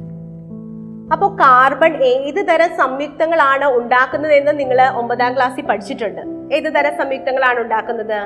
അപ്പോൾ 1.13 1.36
കാർബൺ 1.36 2.04
ഏത് 2.04 2.48
തരം 2.48 2.77
സംയുക്തങ്ങളാണ് 2.77 3.65
ഉണ്ടാക്കുന്നത് 3.65 4.34
എന്ന് 4.34 4.60
നിങ്ങൾ 4.60 4.89
ഒമ്പതാം 4.96 5.36
ക്ലാസ്സിൽ 5.36 5.65
പഠിച്ചിട്ടുണ്ട്. 5.65 6.54
ഏത് 6.56 6.74
തരം 6.75 6.98
സംയുക്തങ്ങളാണ് 6.98 7.60
ഉണ്ടാക്കുന്നത്? 7.60 8.20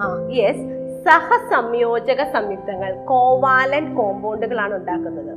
ആ 0.00 0.28
യെസ് 0.32 0.81
സഹസംയോജക 1.06 2.22
സംയുക്തങ്ങൾ 2.32 3.04
കോവാലൻ 3.04 3.94
കോമ്പൗണ്ടുകളാണ് 3.94 4.74
ഉണ്ടാക്കുന്നത്. 4.74 5.32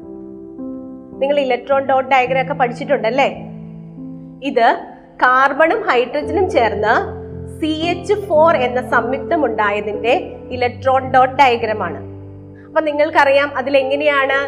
നിങ്ങൾ 1.22 1.39
ഇലക്ട്രോൺ 1.39 1.86
ഡോട്ട് 1.86 2.10
ഡയഗ്രം 2.10 2.41
ഒക്കെ 2.41 2.53
പഠിച്ചിട്ടുണ്ടല്ലേ? 2.53 3.29
ഇത് 4.43 4.67
കാർബണും 5.24 5.81
ഹൈഡ്രജനും 5.81 6.50
ചേർന്ന് 6.50 6.95
സി 7.60 7.72
എച്ച് 7.86 8.13
ഫോർ 8.13 8.55
എന്ന 8.57 8.89
സംയുക്തം 8.89 9.45
ഉണ്ടായതിന്റെ 9.45 10.13
ഇലക്ട്രോൺ 10.51 11.12
ഡോട്ട് 11.12 11.36
ഡയഗ്രമാണ് 11.36 12.00
അപ്പൊ 12.65 12.81
നിങ്ങൾക്കറിയാം 12.81 13.57
അതിൽ 13.57 13.77
എങ്ങനെയാണ് 13.77 14.39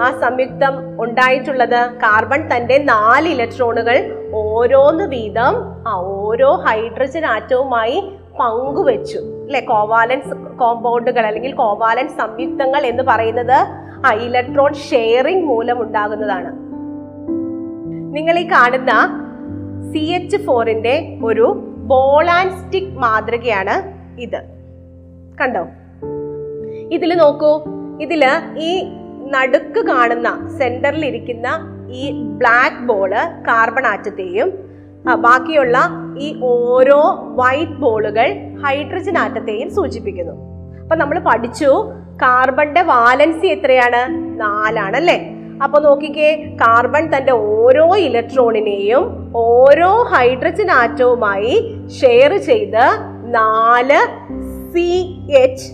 ആ 0.00 0.06
സംയുക്തം 0.20 1.02
ഉണ്ടായിട്ടുള്ളത്? 1.02 1.80
കാർബൺ 1.96 2.56
തന്റെ 2.56 2.78
നാല് 2.78 3.28
ഇലക്ട്രോണുകൾ 3.28 3.96
ഓരോന്ന് 4.34 5.04
വീതം 5.04 5.54
ആ 5.88 5.94
ഓരോ 5.94 6.50
ഹൈഡ്രജൻ 6.56 7.26
ആറ്റവുമായി 7.26 7.98
പങ്കുവെച്ചു. 8.40 9.18
അല്ലെ 9.18 9.60
കോവാലൻസ് 9.60 10.58
കോമ്പൗണ്ടുകൾ 10.58 11.26
അല്ലെങ്കിൽ 11.26 11.52
കോവാലൻസ് 11.52 12.12
സംയുക്തങ്ങൾ 12.12 12.86
എന്ന് 12.86 13.02
പറയുന്നത് 13.02 13.52
ആ 14.06 14.12
ഇലക്ട്രോൺ 14.12 14.74
ഷെയറിംഗ് 14.74 15.44
മൂലം 15.44 15.82
ഉണ്ടാകുന്നതാണ് 15.82 16.64
നിങ്ങൾ 18.16 18.38
ഈ 18.38 18.50
കാണുന്ന 18.50 18.90
സി 19.92 19.98
എച്ച് 19.98 20.36
ഫോറിന്റെ 20.36 21.18
ഒരു 21.24 21.42
ബോൾ 21.76 22.30
ആൻഡ് 22.30 22.50
സ്റ്റിക് 22.50 22.98
മാതൃകയാണ് 22.98 23.94
ഇത്. 24.20 24.42
കണ്ടോ? 25.40 25.66
ഇതിൽ 26.92 27.14
നോക്കൂ. 27.14 27.62
ഇതിൽ 28.00 28.24
ഈ 28.58 28.84
നടുക്ക് 29.28 29.86
കാണുന്ന 29.86 30.58
സെന്ററിൽ 30.58 31.06
ഇരിക്കുന്ന 31.06 31.48
ഈ 31.90 32.10
ബ്ലാക്ക് 32.12 32.86
ബോൾ 32.86 33.10
കാർബൺ 33.48 33.86
ആറ്റത്തെയും 33.86 34.52
ബാക്കിയുള്ള 35.14 35.78
ഈ 36.18 36.40
ഓരോ 36.42 37.14
വൈറ്റ് 37.28 37.72
ബോളുകൾ 37.72 38.34
ഹൈഡ്രജൻ 38.64 39.18
ആറ്റത്തെയും 39.18 39.74
സൂചിപ്പിക്കുന്നു. 39.74 40.32
അപ്പൊ 40.82 40.96
നമ്മൾ 40.96 41.18
പഠിച്ചു 41.18 41.92
കാർബണിന്റെ 42.22 42.82
വാലൻസി 42.82 43.46
എത്രയാണ്? 43.46 44.02
നാലാണ് 44.40 44.96
അല്ലേ? 44.96 45.30
അപ്പൊ 45.64 45.80
നോക്കിക്കേ 45.80 46.56
കാർബൺ 46.60 47.16
തന്റെ 47.16 47.32
ഓരോ 47.32 47.96
ഇലക്ട്രോണിനെയും 47.96 49.32
ഓരോ 49.36 50.02
ഹൈഡ്രജൻ 50.02 50.70
ആറ്റവുമായി 50.70 51.84
ഷെയർ 52.00 52.36
ചെയ്ത് 52.36 52.86
നാല് 53.24 54.00
C 54.72 55.16
H 55.36 55.64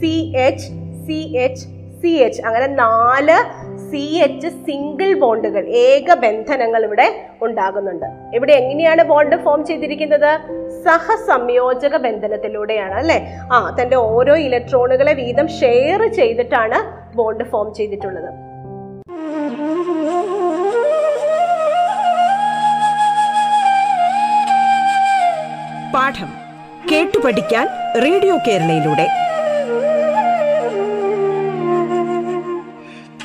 C 0.00 0.32
H 0.36 0.66
C 1.06 1.36
H 1.36 1.66
C 2.02 2.08
H 2.08 2.42
അങ്ങനെ 2.42 2.66
നാല് 2.66 3.57
സി 3.90 4.20
എച്ച് 4.24 4.48
സിംഗിൾ 4.48 5.14
ബോണ്ടുകൾ 5.14 5.66
ഏക 5.68 6.14
ബന്ധനങ്ങൾ 6.14 6.84
ഇവിടെ 6.84 7.26
ഉണ്ടാകുന്നുണ്ട്. 7.42 8.06
ഇവിടെ 8.34 8.52
എങ്ങനെയാണ് 8.52 9.04
ബോണ്ട് 9.04 9.36
ഫോം 9.36 9.66
ചെയ്തിരിക്കുന്നത്? 9.66 10.38
സഹസംയോജക 10.84 11.96
ബന്ധനത്തിലൂടെയാണ് 11.96 12.94
അല്ലെ? 12.94 13.26
ആ 13.52 13.76
തന്റെ 13.82 13.96
ഓരോ 13.96 14.36
ഇലക്ട്രോണുകളെ 14.36 15.12
വീതം 15.12 15.48
ഷെയർ 15.48 16.12
ചെയ്തിട്ടാണ് 16.12 16.78
ബോണ്ട് 17.16 17.44
ഫോം 17.44 17.74
ചെയ്തിട്ടുള്ളത്. 17.74 18.30
പാഠം 25.94 26.30
കേട്ടു 26.92 27.18
പഠിക്കാൻ 27.26 27.66
റേഡിയോ 28.04 28.36
കേരളയിലൂടെ. 28.48 29.27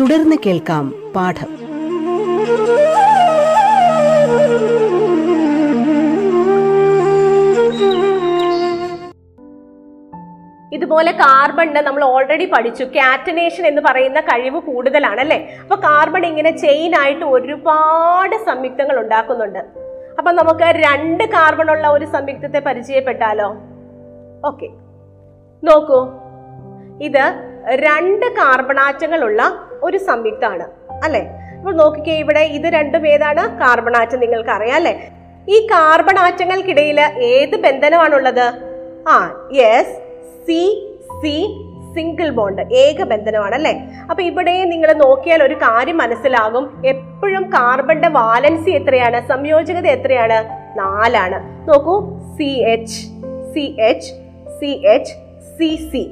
തുടർന്ന് 0.00 0.36
കേൾക്കാം 0.46 1.12
പാഠം. 1.16 1.50
ഇതുപോലെ 10.72 11.12
കാർബണിന് 11.12 11.76
നമ്മൾ 11.76 12.04
ഓൾറെഡി 12.04 12.44
പഠിച്ചു. 12.44 12.84
കാറ്റനേഷൻ 12.84 13.66
എന്ന് 13.66 13.82
പറയുന്ന 13.86 14.20
കഴിവ് 14.20 14.60
കൂടുതലാണ് 14.60 15.20
അല്ലേ 15.20 15.58
അപ്പൊ 15.60 15.76
കാർബൺ 15.76 16.26
ഇങ്ങനെ 16.26 16.56
ചെയിൻ 16.56 16.94
ആയിട്ട് 16.96 17.24
ഒരുപാട് 17.24 18.36
സംയുക്തങ്ങൾ 18.36 18.98
ഉണ്ടാക്കുന്നുണ്ട്. 18.98 19.58
അപ്പൊ 20.18 20.32
നമുക്ക് 20.32 20.60
രണ്ട് 20.60 21.24
കാർബൺ 21.24 21.70
ഉള്ള 21.70 21.88
ഒരു 21.88 22.04
സംയുക്തത്തെ 22.04 22.58
പരിചയപ്പെട്ടാലോ? 22.58 23.56
ഓക്കെ 24.46 24.66
നോക്കൂ. 25.64 26.00
ഇത് 27.02 27.24
രണ്ട് 27.74 28.26
കാർബണാറ്റങ്ങളുള്ള 28.26 29.69
ഒരു 29.82 29.98
സംയുക്തമാണ് 29.98 30.66
അല്ലെ? 31.04 31.20
അപ്പൊ 31.58 31.72
നോക്കിക്കേ 31.72 32.12
ഇവിടെ 32.12 32.40
ഇത് 32.40 32.62
രണ്ടും 32.62 33.08
ഏതാണ്? 33.08 33.58
കാർബൺ 33.58 33.96
ആറ്റം 33.96 34.20
നിങ്ങൾക്ക് 34.20 34.50
അറിയാം 34.50 34.74
അല്ലെ? 34.74 35.08
ഈ 35.48 35.66
കാർബൺ 35.66 36.18
ആറ്റങ്ങൾക്കിടയിൽ 36.18 37.00
ഏത് 37.18 37.56
ബന്ധനമാണുള്ളത്? 37.56 38.52
ആ 39.08 39.48
yes 39.52 39.92
C 40.46 40.92
C 41.22 41.66
single 41.96 42.30
bond 42.30 42.62
ഏക 42.62 43.02
ബന്ധനമാണ് 43.02 43.54
അല്ലെ? 43.54 43.74
അപ്പൊ 44.10 44.22
ഇവിടെ 44.22 44.64
നിങ്ങൾ 44.64 44.92
നോക്കിയാൽ 44.92 45.42
ഒരു 45.42 45.54
കാര്യം 45.54 45.98
മനസ്സിലാകും. 45.98 46.82
എപ്പോഴും 46.86 47.50
കാർബണിന്റെ 47.50 48.08
വാലൻസി 48.08 48.70
എത്രയാണ്? 48.70 49.28
സംയോജകത 49.28 49.86
എത്രയാണ്? 49.86 50.38
നാലാണ്. 50.78 51.68
നോക്കൂ 51.68 52.18
C 52.38 52.50
H 52.68 53.00
C 53.54 53.76
H 53.80 54.12
C 54.60 54.82
H 54.86 55.12
C 55.58 55.90
C 55.92 56.10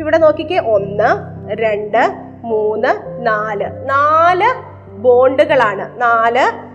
ഇവിടെ 0.00 0.18
നോക്കിക്കേ 0.18 0.58
ഒന്ന് 0.58 1.10
രണ്ട് 1.56 2.25
മൂന്ന് 2.46 3.26
നാല്. 3.26 3.64
നാല് 3.90 4.48
ബോണ്ടുകളാണ്. 4.96 6.00
നാല് 6.00 6.66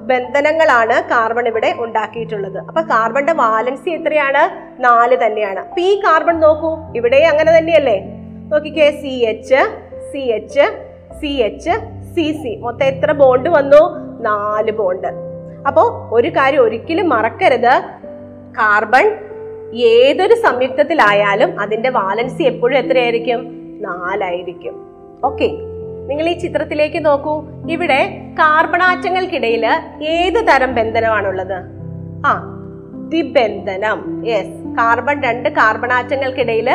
ബന്ധനങ്ങളാണ് 0.00 1.08
കാർബൺ 1.10 1.46
ഇവിടെ 1.46 1.74
ഉണ്ടാക്കിയിട്ടുള്ളത്. 1.76 2.58
അപ്പൊ 2.58 2.80
കാർബണിന്റെ 2.80 3.32
വാലൻസി 3.32 3.90
എത്രയാണ്? 3.90 4.42
നാല് 4.84 5.26
തന്നെയാണ്. 5.26 5.58
അപ്പൊ 5.58 5.80
ഈ 5.80 6.00
കാർബൺ 6.00 6.40
നോക്കൂ. 6.40 6.78
ഇവിടെ 6.96 7.16
അങ്ങനെ 7.16 7.58
തന്നെയല്ലേ? 7.58 8.00
നോക്കിക്കേ 8.52 8.90
C 8.90 9.08
H 9.08 9.68
C 10.12 10.18
H 10.18 10.86
C 11.20 11.26
H 11.26 11.70
C 12.14 12.32
C 12.32 12.56
മൊത്തം 12.60 12.84
എത്ര 12.84 13.12
ബോണ്ട് 13.12 13.50
വന്നു? 13.50 13.82
നാല് 14.20 14.70
ബോണ്ട്. 14.70 15.08
അപ്പോ 15.66 16.08
ഒരു 16.12 16.28
കാര്യം 16.28 16.62
ഒരിക്കലും 16.62 17.08
മറക്കരുത്. 17.08 17.82
കാർബൺ 18.58 19.16
ഏതൊരു 19.74 20.34
സംയുക്തത്തിലായാലും 20.34 21.60
അതിന്റെ 21.60 21.90
വാലൻസി 21.90 22.42
എപ്പോഴും 22.42 22.78
എത്രയായിരിക്കും? 22.78 23.40
നാലായിരിക്കും. 23.82 24.93
ഓക്കെ. 25.28 25.48
നിങ്ങൾ 26.08 26.26
ഈ 26.30 26.34
ചിത്രത്തിലേക്ക് 26.38 27.00
നോക്കൂ. 27.06 27.34
ഇവിടെ 27.74 28.00
കാർബണാറ്റങ്ങൾക്കിടയിൽ 28.40 29.64
ഏത് 30.14 30.40
തരം 30.48 30.70
ബന്ധനമാണുള്ളത്? 30.78 31.56
ആ 32.28 32.32
ദ്വിബന്ധനം. 33.12 33.98
യെസ് 34.30 34.56
കാർബൺ 34.78 35.16
രണ്ട് 35.28 35.48
കാർബണാറ്റങ്ങൾക്കിടയിൽ 35.58 36.68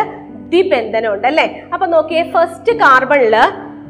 ദ്വിബന്ധനം 0.52 1.10
ഉണ്ട് 1.14 1.28
അല്ലെ? 1.32 1.48
അപ്പൊ 1.74 1.86
നോക്കിയേ 1.96 2.24
ഫസ്റ്റ് 2.36 2.74
കാർബണിൽ 2.84 3.36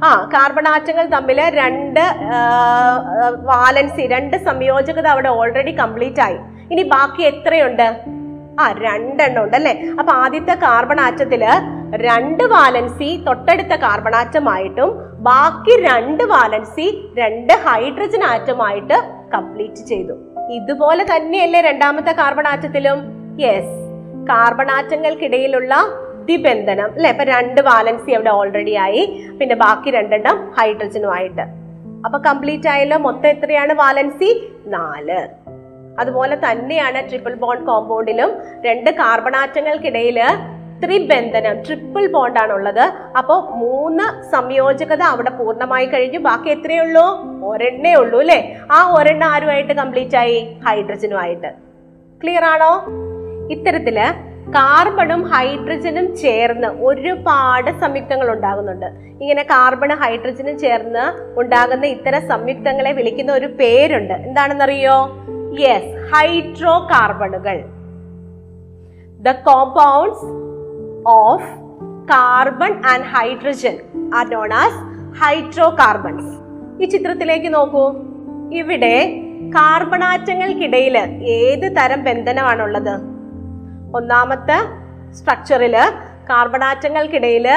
ആ 0.07 0.09
കാർബണാറ്റങ്ങൾ 0.33 1.05
തമ്മിൽ 1.13 1.39
രണ്ട് 1.61 2.03
വാലൻസി 3.49 4.03
രണ്ട് 4.13 4.37
സംയോജകത 4.47 5.07
അവിടെ 5.13 5.29
ഓൾറെഡി 5.39 5.73
കംപ്ലീറ്റ് 5.79 6.21
ആയി. 6.27 6.37
ഇനി 6.71 6.83
ബാക്കി 6.93 7.23
എത്രയുണ്ട്? 7.31 7.87
ആ 8.61 8.65
രണ്ടെണ്ണം 8.85 9.41
ഉണ്ട് 9.43 9.57
അല്ലെ? 9.57 9.73
അപ്പൊ 9.99 10.11
ആദ്യത്തെ 10.23 10.55
കാർബൺ 10.63 10.99
ആറ്റത്തിൽ 11.07 11.43
രണ്ട് 11.95 12.43
വാലൻസി 12.43 13.23
തൊട്ടടുത്ത 13.27 13.73
കാർബൺ 13.75 14.15
ആറ്റമായിട്ടും 14.15 14.89
ബാക്കി 15.19 15.81
രണ്ട് 15.81 16.23
വാലൻസി 16.23 17.13
രണ്ട് 17.17 17.53
ഹൈഡ്രജൻ 17.53 18.23
ആറ്റമായിട്ട് 18.23 18.93
കംപ്ലീറ്റ് 19.33 19.75
ചെയ്തു. 19.75 20.13
ഇതുപോലെ 20.49 21.03
തന്നെയല്ലേ 21.03 21.61
രണ്ടാമത്തെ 21.61 22.11
കാർബൺ 22.11 22.47
ആറ്റത്തിലും 22.47 22.99
യെസ് 23.41 23.75
കാർബൺ 24.29 24.71
ആറ്റങ്ങൾക്കിടയിലുള്ള 24.71 25.75
ദ്വിബന്ധനം 26.25 26.85
അല്ലെ? 26.85 27.09
ഇപ്പൊ 27.09 27.23
രണ്ട് 27.23 27.61
വാലൻസി 27.61 28.11
അവിടെ 28.11 28.29
ഓൾറെഡി 28.29 28.71
ആയി 28.71 29.31
പിന്നെ 29.39 29.55
ബാക്കി 29.55 29.91
രണ്ടെണ്ണം 29.91 30.53
ഹൈഡ്രജനുമായിട്ട് 30.59 31.41
അപ്പൊ 32.05 32.19
കംപ്ലീറ്റ് 32.19 32.69
ആയല്ലോ 32.69 32.97
മൊത്തം 32.97 33.27
എത്രയാണ് 33.27 33.73
വാലൻസി 33.73 34.51
നാല്. 34.67 35.27
അതുപോലെ 35.99 36.35
തന്നെയാണ് 36.35 37.09
ട്രിപ്പിൾ 37.09 37.33
ബോണ്ട് 37.33 37.65
കോമ്പൗണ്ടിലും 37.65 38.31
രണ്ട് 38.65 38.89
കാർബണാറ്റങ്ങൾക്കിടയിൽ 38.91 40.19
ത്രിബന്ധനം 40.85 41.63
ട്രിപ്പിൾ 41.63 42.07
ബോണ്ടാണ് 42.07 42.53
ഉള്ളത് 42.53 42.91
അപ്പോൾ 43.17 43.49
മൂന്ന് 43.51 44.31
സംയോജകത 44.31 45.01
അവിടെ 45.01 45.29
പൂർണമായി 45.29 45.85
കഴിഞ്ഞു. 45.85 46.19
ബാക്കി 46.19 46.49
എത്രയേ 46.49 46.79
ഉള്ളൂ? 46.79 47.05
ഒരെണ്ണേ 47.43 47.93
ഉള്ളൂ 47.93 48.19
അല്ലേ? 48.19 48.57
ആ 48.71 48.93
ഒരെണ്ണ 48.93 49.23
ആരുമായിട്ട് 49.23 49.73
കംപ്ലീറ്റ് 49.73 50.17
ആയി? 50.17 50.59
ഹൈഡ്രജനുമായിട്ട്. 50.67 51.47
ക്ലിയർ 52.23 52.45
ആണോ? 52.45 52.85
ഇത്തരത്തിൽ 53.51 53.99
കാർബണും 54.55 55.21
ഹൈഡ്രജനും 55.23 56.17
ചേർന്ന് 56.17 56.67
ഒരുപാട് 56.67 57.79
സംയുക്തങ്ങൾ 57.79 58.31
ഉണ്ടാകുന്നുണ്ട്. 58.31 58.85
ഇങ്ങനെ 59.21 59.43
കാർബൺ 59.43 59.89
ഹൈഡ്രജനും 59.89 60.59
ചേർന്ന് 60.59 61.39
ഉണ്ടാകുന്ന 61.39 61.85
ഇത്തരം 61.85 62.27
സംയുക്തങ്ങളെ 62.27 62.91
വിളിക്കുന്ന 62.91 63.31
ഒരു 63.31 63.45
പേരുണ്ട്. 63.45 64.13
എന്താണെന്നറിയോ? 64.13 64.97
Yes 65.59 66.13
hydro 66.13 66.79
കാർബണുകൾ 66.79 67.63
the 69.19 69.31
compounds 69.31 70.48
of 71.07 71.49
carbon 72.05 72.81
and 72.85 73.03
hydrogen 73.03 73.77
are 74.15 74.29
known 74.29 74.53
as 74.53 74.73
hydrocarbons 75.69 76.37
ഈ 76.83 76.85
ചിത്രത്തിലേക്ക് 76.85 77.53
നോക്കൂ. 77.53 77.95
ഇവിടെ 78.53 79.21
കാർബണാറ്റങ്ങൾക്കിടയിൽ 79.49 80.97
ഏത് 81.23 81.75
തരം 81.77 82.03
ബന്ധനമാണുള്ളത്? 82.03 82.95
ഒന്നാമത്തെ 83.95 84.57
സ്ട്രക്ചറിൽ 85.13 85.77
കാർബണാറ്റങ്ങൾക്കിടയിൽ 86.29 87.47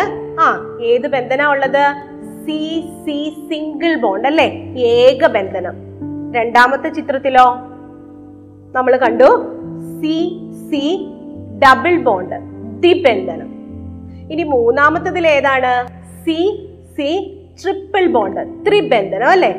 ആ 0.40 0.78
ഏത് 0.82 1.06
ബന്ധന 1.06 1.42
ഉള്ളത്? 1.42 1.94
സി 2.46 2.80
സി 3.06 3.46
സിംഗിൾ 3.50 3.94
ബോണ്ട് 3.94 4.28
അല്ലേ? 4.28 4.74
ഏക 4.78 5.26
ബന്ധനം. 5.26 5.74
രണ്ടാമത്തെ 6.34 6.88
ചിത്രത്തിലോ 6.88 7.54
നമ്മൾ 8.74 8.96
കണ്ടു 8.96 9.24
സി 10.02 10.38
സി 10.70 11.06
ഡബിൾ 11.58 11.96
ബോണ്ട് 12.02 12.51
ദ്വിബന്ധനം 12.82 13.48
ഇനി 14.32 14.42
മൂന്നാമത്തതിൽ 14.42 15.26
ഏതാണ്? 15.26 15.72
സി 16.24 16.38
സി 16.96 17.08
ട്രിപ്പിൾ 17.62 18.06
ബോണ്ട് 18.06 18.40
ത്രിബന്ധനം 18.66 19.28
അല്ലെ? 19.28 19.52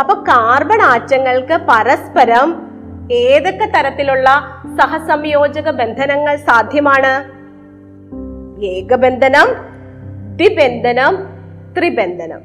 അപ്പൊ 0.00 0.14
കാർബൺ 0.14 0.82
ആറ്റങ്ങൾക്ക് 0.82 1.56
പരസ്പരം 1.68 2.48
ഏതൊക്കെ 3.12 3.64
തരത്തിലുള്ള 3.64 4.28
സഹസംയോജക 4.78 5.70
ബന്ധനങ്ങൾ 5.70 6.36
സാധ്യമാണ്? 6.36 7.12
ഏകബന്ധനം 8.64 9.48
ദ്വിബന്ധനം 10.36 11.14
ത്രിബന്ധനം. 11.78 12.40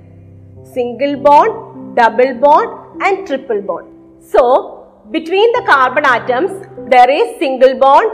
Single 0.74 1.14
bond 1.16 1.58
double 2.02 2.32
bond 2.34 2.74
and 3.06 3.28
triple 3.28 3.60
bond 3.60 3.90
so 4.34 4.44
between 5.06 5.50
the 5.58 5.62
carbon 5.62 6.06
atoms 6.06 6.58
there 6.94 7.12
is 7.12 7.40
single 7.40 7.74
bond 7.74 8.14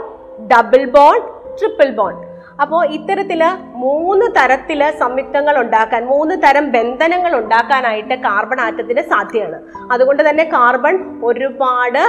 double 0.54 0.84
bond 0.84 1.37
triple 1.58 1.88
bond 1.98 2.24
അപ്പോൾ 2.62 2.80
ഇത്തരത്തിൽ 2.96 3.42
മൂന്ന് 3.84 4.26
തരത്തിൽ 4.36 4.80
സംയുക്തങ്ങൾ 5.00 5.58
ഉണ്ടാക്കാൻ 5.58 6.06
മൂന്ന് 6.06 6.34
തരം 6.44 6.64
ബന്ധനങ്ങൾ 6.72 7.32
ഉണ്ടാക്കാനായിട്ട് 7.40 8.14
കാർബൺ 8.14 8.60
ആറ്റത്തിന് 8.60 9.02
സാധ്യമാണ്. 9.12 9.58
അതുകൊണ്ട് 9.92 10.22
തന്നെ 10.28 10.44
കാർബൺ 10.44 10.96
ഒരുപാട് 11.24 12.02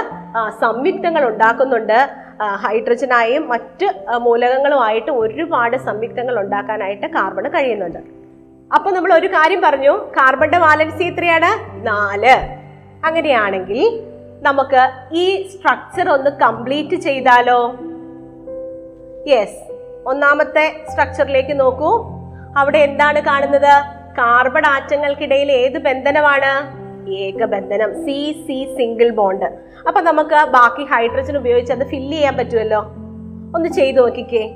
സംയുക്തങ്ങൾ 0.60 1.24
ഉണ്ടാക്കുന്നുണ്ട്. 1.30 1.98
ഹൈഡ്രജനായും 2.64 3.48
മറ്റ് 3.48 3.88
മൂലകങ്ങളുമായിട്ട് 4.26 5.10
ഒരുപാട് 5.22 5.76
സംയുക്തങ്ങൾ 5.88 6.36
ഉണ്ടാക്കാനായിട്ട് 6.40 7.06
കാർബണ് 7.06 7.48
കഴിയുന്നുണ്ട്. 7.54 7.98
അപ്പോൾ 8.74 8.92
നമ്മൾ 8.94 9.12
ഒരു 9.18 9.26
കാര്യം 9.26 9.60
പറഞ്ഞു 9.66 9.92
കാർബണിന്റെ 10.18 10.58
വാലൻസി 10.58 11.04
എത്രയാണ്? 11.04 11.50
നാല്. 11.86 12.34
അങ്ങനെയാണെങ്കിൽ 13.06 13.82
നമുക്ക് 14.42 14.82
ഈ 15.22 15.24
സ്ട്രക്ചർ 15.52 16.08
ഒന്ന് 16.16 16.30
കംപ്ലീറ്റ് 16.44 16.96
ചെയ്താലോ? 17.06 17.60
യെസ് 19.28 19.72
ഒന്നാമത്തെ 20.06 20.76
സ്ട്രക്ചറിലേക്ക് 20.90 21.60
നോക്കൂ. 21.60 22.10
അവിടെ 22.56 22.78
എന്താണ് 22.78 23.20
കാണുന്നത്? 23.20 23.82
കാർബൺ 24.18 24.66
ആറ്റങ്ങൾക്കിടയിൽ 24.66 25.52
ഏത് 25.52 25.78
ബന്ധനമാണ്? 25.78 26.80
ഏകബന്ധനം. 27.10 28.04
സി 28.04 28.44
സി 28.48 28.74
സിംഗിൾ 28.78 29.10
ബോണ്ട് 29.10 29.44
അപ്പൊ 29.88 30.00
നമുക്ക് 30.00 30.46
ബാക്കി 30.50 30.84
ഹൈഡ്രജൻ 30.84 31.36
ഉപയോഗിച്ച് 31.36 31.72
അത് 31.72 31.86
ഫില്ല് 31.86 32.12
ചെയ്യാൻ 32.12 32.36
പറ്റുമല്ലോ? 32.36 32.80
ഒന്ന് 33.54 33.68
ചെയ്തു 33.68 34.00
നോക്കിക്കേ. 34.00 34.54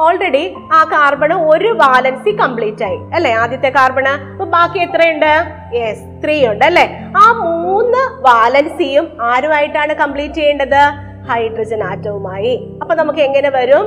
ഓൾറെഡി 0.00 0.54
ആ 0.72 0.84
കാർബൺ 0.84 1.32
ഒരു 1.34 1.68
വാലൻസി 1.68 2.30
കംപ്ലീറ്റ് 2.30 2.84
ആയി. 2.84 2.96
അല്ലെ? 2.96 3.32
ആദ്യത്തെ 3.32 3.68
കാർബണ് 3.68 4.08
അപ്പൊ 4.08 4.44
ബാക്കി 4.44 4.78
എത്രയുണ്ട്? 4.78 5.44
യെസ് 5.76 6.24
ത്രീ 6.24 6.46
ഉണ്ട് 6.46 6.64
അല്ലെ? 6.64 6.98
ആ 7.16 7.32
മൂന്ന് 7.32 8.22
വാലൻസിയും 8.22 9.18
ആരുമായിട്ടാണ് 9.20 9.94
കംപ്ലീറ്റ് 9.94 10.34
ചെയ്യേണ്ടത്? 10.34 11.12
ഹൈഡ്രജൻ 11.30 11.84
ആറ്റവുമായി. 11.84 12.71
അപ്പൊ 12.82 12.94
നമുക്ക് 12.94 13.18
എങ്ങനെ 13.18 13.50
വരും? 13.50 13.84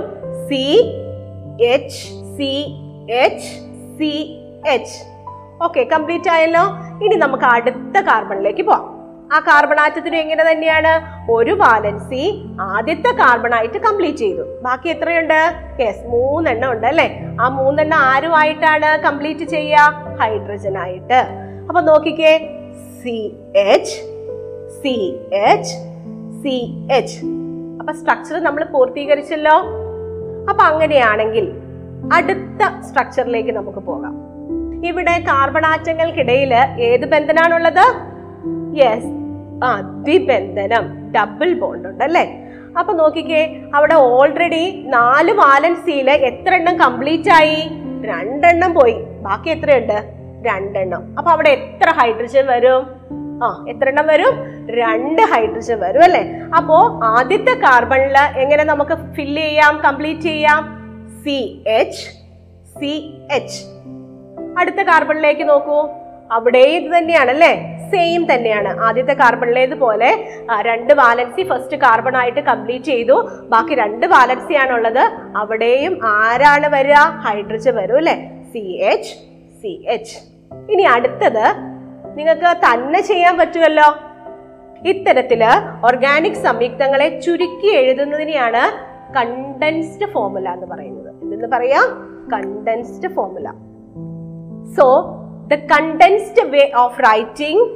C 0.47 0.63
H 1.63 2.01
C 2.37 2.51
H 3.11 3.49
C 3.99 4.39
H 4.67 4.97
okay 5.63 5.87
complete 5.93 6.29
ആയല്ലോ. 6.29 6.61
ഇനി 7.05 7.15
നമുക്ക് 7.15 7.43
അടുത്ത 7.43 7.99
കാർബണിലേക്ക് 7.99 8.61
പോവാം. 8.61 8.95
ആ 9.33 9.39
കാർബൺ 9.39 9.79
ആറ്റത്തിനും 9.79 10.17
എങ്ങനെ 10.17 10.43
തന്നെയാണ്? 10.51 10.91
ഒരു 11.31 11.51
വാലൻസി 11.51 12.41
ആദ്യത്തെ 12.61 13.11
കാർബൺ 13.11 13.53
ആയിട്ട് 13.53 13.77
കംപ്ലീറ്റ് 13.77 14.17
ചെയ്തു. 14.17 14.41
ബാക്കി 14.41 14.89
എത്രയുണ്ട്? 14.89 15.39
യെസ് 15.81 16.07
മൂന്നെണ്ണം 16.07 16.71
ഉണ്ട് 16.71 16.87
അല്ലെ? 16.87 17.19
ആ 17.41 17.47
മൂന്നെണ്ണം 17.49 17.97
ആരുമായിട്ടാണ് 17.97 19.03
കംപ്ലീറ്റ് 19.03 19.45
ചെയ്യുക 19.45 20.17
ഹൈഡ്രജൻ 20.21 20.77
ആയിട്ട് 20.77 21.19
അപ്പൊ 21.69 21.81
നോക്കിക്കേ. 21.81 22.33
C 23.03 23.17
H 23.55 23.95
C 24.83 25.15
H 25.33 25.73
C 26.43 26.55
H 26.91 27.44
അപ്പൊ 27.85 27.97
സ്ട്രക്ചർ 27.97 28.43
നമ്മൾ 28.43 28.63
പൂർത്തീകരിച്ചല്ലോ? 28.63 29.51
അപ്പൊ 30.49 30.63
അങ്ങനെയാണെങ്കിൽ 30.63 31.51
അടുത്ത 32.13 32.83
സ്ട്രക്ചറിലേക്ക് 32.89 33.51
നമുക്ക് 33.51 33.77
പോകാം. 33.77 34.15
ഇവിടെ 34.85 35.23
കാർബൺ 35.27 35.65
ആറ്റങ്ങൾക്കിടയിൽ 35.65 36.53
ഏത് 36.79 37.05
ബന്ധനാണുള്ളത്? 37.05 37.83
യെസ് 38.77 39.05
ആ 39.63 39.81
ദ്വിബന്ധനം 39.81 41.11
ഡബിൾ 41.11 41.53
ബോണ്ട് 41.53 41.87
ഉണ്ട് 41.87 42.03
അല്ലേ 42.03 42.43
അപ്പൊ 42.79 42.93
നോക്കിക്കേ 42.93 43.61
അവിടെ 43.75 43.95
ഓൾറെഡി 43.95 44.83
നാല് 44.87 45.31
വാലൻസിയിൽ 45.31 46.09
എത്ര 46.11 46.55
എണ്ണം 46.55 46.79
കംപ്ലീറ്റ് 46.79 47.29
ആയി? 47.29 47.69
രണ്ടെണ്ണം 48.05 48.73
പോയി. 48.73 48.93
ബാക്കി 49.01 49.49
എത്രയുണ്ട്? 49.49 50.13
രണ്ടെണ്ണം. 50.47 51.15
അപ്പൊ 51.17 51.31
അവിടെ 51.31 51.49
എത്ര 51.49 51.89
ഹൈഡ്രജൻ 51.89 52.47
വരും? 52.47 52.87
ആ 53.43 53.65
എത്ര 53.69 53.87
എണ്ണം 53.87 54.07
വരും? 54.07 54.54
രണ്ട് 54.69 55.21
ഹൈഡ്രജൻ 55.21 55.79
വരും 55.79 56.03
അല്ലെ? 56.03 56.23
അപ്പോ 56.57 56.99
ആദ്യത്തെ 57.03 57.53
കാർബണിൽ 57.53 58.17
എങ്ങനെ 58.37 58.63
നമുക്ക് 58.63 58.95
ഫില്ല് 59.15 59.41
ചെയ്യാം 59.41 59.81
കംപ്ലീറ്റ് 59.85 60.21
ചെയ്യാം? 60.21 60.61
സി 61.23 61.63
എച്ച് 61.67 62.05
സി 62.79 63.13
എച്ച് 63.31 63.61
അടുത്ത 64.59 64.75
കാർബണിലേക്ക് 64.75 65.49
നോക്കൂ. 65.49 65.89
അവിടെ 66.31 66.59
ഇത് 66.59 66.97
തന്നെയാണ് 66.97 67.29
അല്ലേ? 67.29 67.53
സെയിം 67.91 68.33
തന്നെയാണ്. 68.33 68.79
ആദ്യത്തെ 68.79 69.13
കാർബണിലേതുപോലെ 69.13 70.27
രണ്ട് 70.61 70.93
വാലൻസി 70.93 71.43
ഫസ്റ്റ് 71.43 71.77
കാർബൺ 71.77 72.17
ആയിട്ട് 72.17 72.39
കംപ്ലീറ്റ് 72.39 72.85
ചെയ്തു. 72.85 73.29
ബാക്കി 73.49 73.75
രണ്ട് 73.75 74.05
വാലൻസി 74.05 74.53
ആണുള്ളത്. 74.53 75.03
അവിടെയും 75.37 75.99
ആരാണ് 76.03 76.69
വരിക? 76.69 76.93
ഹൈഡ്രജൻ 76.93 77.75
വരും 77.75 77.97
അല്ലേ? 77.97 78.31
സി 78.53 78.59
എച്ച് 78.59 79.13
സി 79.61 79.85
എച്ച് 79.89 80.17
ഇനി 80.71 80.83
അടുത്തത് 80.83 81.45
നിങ്ങൾക്ക് 82.17 82.57
തന്നെ 82.57 83.01
ചെയ്യാൻ 83.01 83.37
പറ്റുമല്ലോ. 83.37 83.95
ഇത്തരത്തിൽ 84.85 85.43
ഓർഗാനിക് 85.85 86.33
സംയുക്തങ്ങളെ 86.33 87.19
ചുരുക്കി 87.19 87.67
എഴുതുന്നതിനെയാണ് 87.67 88.95
കണ്ടൻസ്ഡ് 89.13 90.11
ഫോർമുല 90.11 90.49
എന്ന് 90.49 90.67
പറയുന്നത്. 90.67 91.13
എന്തെന്ന് 91.21 91.47
പറയാം? 91.47 92.15
Condensed 92.33 93.13
formula 93.13 93.51
so 94.77 95.15
the 95.47 95.55
condensed 95.55 96.49
way 96.49 96.71
of 96.77 97.03
writing 97.03 97.69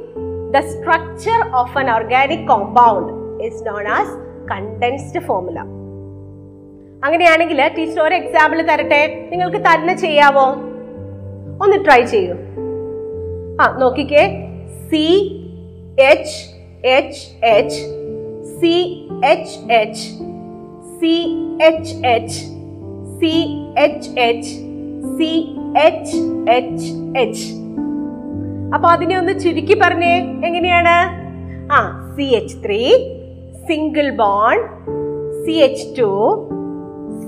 the 0.52 0.60
structure 0.60 1.54
of 1.54 1.78
an 1.78 1.90
organic 1.90 2.48
compound 2.48 3.44
is 3.44 3.66
known 3.66 3.88
as 3.88 4.12
condensed 4.50 5.22
formula 5.22 5.58
അങ്ങനെയാണെങ്കിൽ 7.04 7.70
ടീച്ചർ 7.78 8.02
ഒരു 8.02 8.14
എക്സാമ്പിൾ 8.14 8.62
തരട്ടെ? 8.62 9.28
നിങ്ങൾക്ക് 9.30 9.56
തന്നെ 9.56 9.96
ചെയ്യാവോ? 9.96 10.46
ഒന്ന് 11.62 11.84
ട്രൈ 11.84 12.02
ചെയ്യൂ. 12.02 12.34
ആ 13.60 13.78
നോക്കിക്കേ. 13.78 14.48
C 14.90 15.06
H 16.00 16.59
H 16.84 17.46
H 17.46 17.80
C 18.60 19.06
H 19.24 19.72
H 19.72 20.04
C 21.00 21.14
H 21.62 22.06
H 22.06 22.38
C 23.20 23.32
H 23.78 24.20
H 24.20 24.54
C 25.16 25.56
H 25.86 26.16
H 26.50 27.18
H 27.18 27.52
അപ്പൊ 28.74 28.88
അതിനെ 28.88 29.18
ഒന്ന് 29.18 29.40
ചുരുക്കി 29.40 29.74
പറഞ്ഞേ. 29.82 30.16
എങ്ങനെയാണ്? 30.44 30.96
ആ 31.72 32.12
C 32.16 32.22
H 32.22 32.56
three 32.64 32.96
single 33.68 34.10
bond 34.10 34.66
C 35.46 35.52
H 35.52 35.98
two 35.98 36.10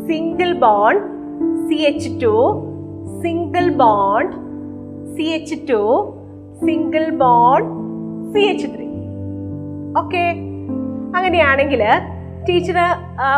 single 0.09 0.53
bond 0.53 1.07
C 1.69 1.75
H 1.75 2.23
two 2.23 2.35
single 3.23 3.69
bond 3.73 4.37
C 5.17 5.23
H 5.23 5.55
two 5.71 6.13
single 6.67 7.11
bond 7.11 7.69
C 8.35 8.41
H 8.41 8.67
three 8.67 8.82
okay. 9.99 10.25
അങ്ങനെയാണെങ്കിൽ 11.17 11.83
teacher 12.49 12.79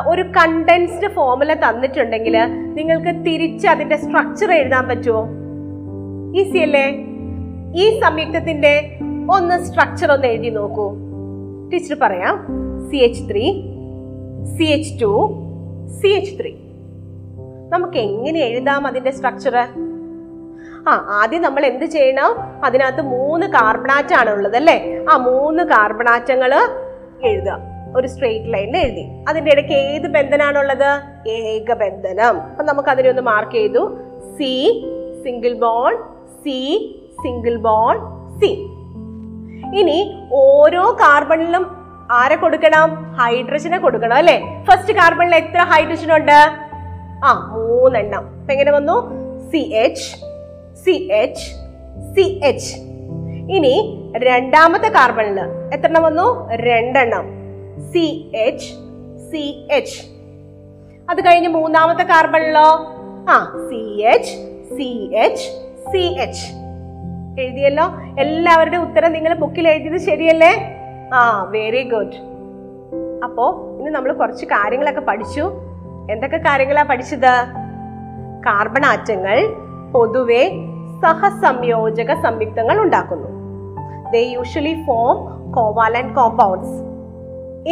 ഒരു 0.09 0.23
condensed 0.23 1.09
formula 1.13 1.53
തന്നിട്ടുണ്ടെങ്കിൽ 1.55 2.37
നിങ്ങൾക്ക് 2.75 3.13
തിരിച്ച് 3.27 3.67
അതിന്റെ 3.69 3.97
സ്ട്രക്ചർ 3.97 4.53
എഴുതാൻ 4.53 4.89
പറ്റുമോ 4.89 5.23
ഈസി 6.41 6.59
അല്ലേ? 6.59 6.87
ഈ 7.77 8.01
സംയുക്തത്തിന്റെ 8.01 8.75
ഒന്ന് 9.31 9.57
സ്ട്രക്ചർ 9.65 10.13
ഒന്ന് 10.13 10.27
എഴുതി 10.27 10.49
നോക്കൂ. 10.49 10.87
ടീച്ചർ 11.73 11.97
പറയാം. 12.03 12.37
C 12.91 12.97
H 12.97 13.23
three 13.31 13.45
C 14.57 14.65
H 14.65 15.03
two 15.03 15.11
C 16.01 16.09
H 16.09 16.35
three 16.41 16.53
നമുക്ക് 17.73 17.99
എങ്ങനെ 17.99 18.41
എഴുതാം 18.41 18.87
അതിന്റെ 18.87 19.11
സ്ട്രക്ചർ 19.11 19.55
ആ 20.89 21.07
ആദ്യം 21.09 21.43
നമ്മൾ 21.43 21.67
എന്ത് 21.67 21.85
ചെയ്യണം? 21.85 22.33
അതിനകത്ത് 22.65 23.03
മൂന്ന് 23.03 23.47
കാർബണാറ്റാണ് 23.47 24.31
ഉള്ളത് 24.31 24.57
അല്ലേ? 24.57 25.05
ആ 25.11 25.17
മൂന്ന് 25.17 25.63
കാർബണാറ്റങ്ങൾ 25.63 26.55
എഴുതുക. 27.23 27.59
ഒരു 27.97 28.07
സ്ട്രെയിറ്റ് 28.07 28.53
ലൈനിൽ 28.55 28.77
എഴുതി. 28.77 29.05
അതിന്റെ 29.29 29.51
ഇടയ്ക്ക് 29.51 29.73
ഏത് 29.73 30.07
ബന്ധനാണുള്ളത് 30.07 30.91
ഏകബന്ധനം 31.29 32.41
അപ്പൊ 32.41 32.65
നമുക്ക് 32.65 32.89
അതിനെ 32.89 33.09
ഒന്ന് 33.09 33.23
മാർക്ക് 33.23 33.53
ചെയ്തു. 33.53 33.99
C 34.39 34.53
single 35.25 35.53
bond 35.53 36.03
C 36.45 36.59
single 37.23 37.57
bond 37.57 38.05
C 38.41 38.51
ഇനി 39.81 40.29
ഓരോ 40.33 40.97
കാർബണിലും 41.01 41.65
ആരെ 42.13 42.37
കൊടുക്കണം? 42.37 43.15
ഹൈഡ്രജനെ 43.21 43.79
കൊടുക്കണം 43.79 44.17
അല്ലെ? 44.17 44.43
ഫസ്റ്റ് 44.65 44.93
കാർബണിൽ 44.93 45.35
എത്ര 45.35 45.61
ഹൈഡ്രജൻ 45.63 46.17
ഉണ്ട്? 46.17 46.39
ആ 47.25 47.51
മൂന്നെണ്ണം. 47.53 48.25
എങ്ങനെ 48.51 48.73
വന്നു? 48.73 48.97
C 49.51 49.57
H 49.57 50.34
C 50.85 51.09
H 51.13 51.45
C 52.17 52.41
H 52.45 52.77
ഇനി 53.53 54.01
രണ്ടാമത്തെ 54.17 54.89
കാർബണിൽ 54.89 55.41
എത്ര 55.75 55.99
വന്നു? 55.99 56.49
രണ്ടെണ്ണം. 56.53 57.25
സി 57.93 58.31
എച്ച് 58.37 58.67
സി 59.31 59.69
എച്ച് 59.73 60.03
അത് 61.11 61.21
കഴിഞ്ഞ് 61.21 61.49
മൂന്നാമത്തെ 61.49 62.03
കാർബണിലോ 62.03 62.69
ആ 63.31 63.67
C 63.71 64.03
H 64.03 64.31
C 64.77 65.11
H 65.17 65.43
C 65.93 65.99
H 65.99 66.47
എഴുതിയല്ലോ? 67.41 67.85
എല്ലാവരുടെ 68.21 68.77
ഉത്തരം 68.77 69.13
നിങ്ങൾ 69.13 69.35
ബുക്കിൽ 69.35 69.69
എഴുതിയത് 69.69 70.01
ശരിയല്ലേ? 70.01 70.53
ആ 71.15 71.47
വെരി 71.51 71.83
ഗുഡ് 71.83 72.17
അപ്പോ 73.25 73.77
ഇന്ന് 73.79 73.91
നമ്മൾ 73.91 74.13
കുറച്ച് 74.13 74.45
കാര്യങ്ങളൊക്കെ 74.45 75.01
പഠിച്ചു. 75.01 75.53
എന്തൊക്കെ 76.11 76.37
കാര്യങ്ങളാ 76.37 76.83
പഠിച്ചത്? 76.83 77.35
കാർബൺ 78.47 78.85
ആറ്റങ്ങൾ 78.85 79.55
പൊതുവെ 79.93 80.74
സഹസംയോജക 81.05 82.13
സംയുക്തങ്ങൾ 82.23 82.77
ഉണ്ടാക്കുന്നു. 82.85 83.31
They 84.13 84.23
usually 84.35 84.75
form 84.87 85.17
covalent 85.53 86.15
compounds 86.15 86.77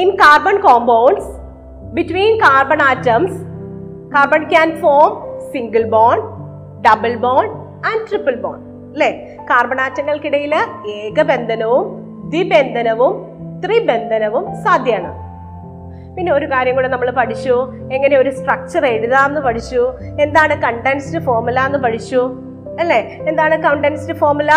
in 0.00 0.10
carbon 0.22 0.56
compounds 0.66 1.30
between 1.96 2.34
carbon 2.36 2.80
atoms 2.82 3.38
carbon 4.14 4.42
can 4.50 4.70
form 4.82 5.10
single 5.52 5.82
bond 5.94 6.26
double 6.86 7.14
bond 7.24 7.54
and 7.88 8.04
triple 8.08 8.36
bond 8.44 8.66
അല്ലെ 8.92 9.10
കാർബൺ 9.50 9.80
ആറ്റങ്ങൾക്കിടയിൽ 9.80 10.54
ഏകബന്ധനവും 10.94 11.84
ദ്വിബന്ധനവും 12.30 13.14
ത്രിബന്ധനവും 13.64 14.44
സാധ്യമാണ് 14.64 15.18
പിന്നെ 16.16 16.30
ഒരു 16.32 16.46
കാര്യം 16.46 16.74
കൂടെ 16.76 16.88
നമ്മൾ 16.88 17.08
പഠിച്ചു. 17.10 17.54
എങ്ങനെ 17.92 18.14
ഒരു 18.16 18.30
സ്ട്രക്ചർ 18.38 18.82
എഴുതാമെന്ന് 18.86 19.40
പഠിച്ചു. 19.40 19.82
എന്താണ് 20.20 20.54
കണ്ടൻസ്ഡ് 20.62 21.20
ഫോർമുല 21.26 21.60
എന്ന് 21.60 21.78
പഠിച്ചു. 21.78 22.22
അല്ലേ? 22.80 23.24
എന്താണ് 23.28 23.62
കണ്ടൻസ്ഡ് 23.62 24.14
ഫോർമുല 24.14 24.50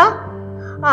ആ 0.86 0.92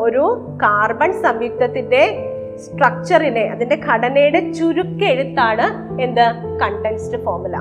ഒരു 0.00 0.56
കാർബൺ 0.62 1.22
സംയുക്തത്തിന്റെ 1.22 2.30
സ്ട്രക്ചറിനെ 2.56 3.40
അതിന്റെ 3.40 3.80
ഘടനയുടെ 3.92 4.52
ചുരുക്കെഴുത്താണ് 4.52 5.98
എന്ത്? 6.02 6.26
കണ്ടൻസ്ഡ് 6.60 7.24
ഫോർമുല 7.24 7.56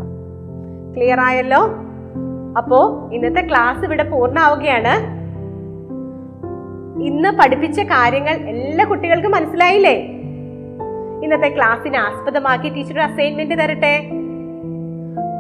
ക്ലിയർ 0.96 1.20
ആയല്ലോ? 1.20 1.62
അപ്പോ 2.58 3.10
ഇന്നത്തെ 3.14 3.48
ക്ലാസ് 3.48 3.86
ഇവിടെ 3.86 4.04
പൂർണമാവുകയാണ് 4.04 5.24
ഇന്ന് 7.04 7.30
പഠിപ്പിച്ച 7.30 7.80
കാര്യങ്ങൾ 7.82 8.32
എല്ലാ 8.32 8.86
കുട്ടികൾക്കും 8.86 9.32
മനസ്സിലായില്ലേ? 9.32 9.96
ഇന്നത്തെ 11.24 11.50
ക്ലാസ്സിനെ 11.56 12.00
ആസ്പദമാക്കി 12.00 12.70
ടീച്ചർ 12.70 13.00
അസൈൻമെന്റ് 13.00 13.60
തരട്ടെ? 13.60 13.96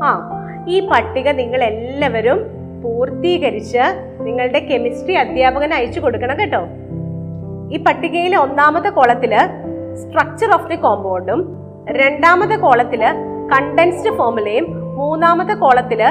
ആ 0.04 0.30
ഈ 0.68 0.90
പട്ടിക 0.92 1.30
നിങ്ങൾ 1.30 1.64
എല്ലാവരും 1.64 2.63
പൂർത്തീകരിച്ച് 2.84 3.84
നിങ്ങളുടെ 4.22 4.60
കെമിസ്ട്രി 4.60 5.14
അധ്യാപകന് 5.14 5.74
അയച്ചു 5.74 6.00
കൊടുക്കണം 6.00 6.40
കേട്ടോ. 6.40 6.68
ഈ 7.76 7.84
പട്ടികയിലെ 7.84 8.38
ഒന്നാമത്തെ 8.38 8.90
കോളത്തിൽ 8.90 9.36
സ്ട്രക്ചർ 9.96 10.54
ഓഫ് 10.54 10.70
ദി 10.70 10.76
കോമ്പൗണ്ടും 10.76 11.58
രണ്ടാമത്തെ 11.90 12.56
കോളത്തിൽ 12.56 13.04
കണ്ടൻസ്ഡ് 13.54 14.18
ഫോമുലയും 14.18 14.96
മൂന്നാമത്തെ 14.96 15.54
കോളത്തിൽ 15.54 16.04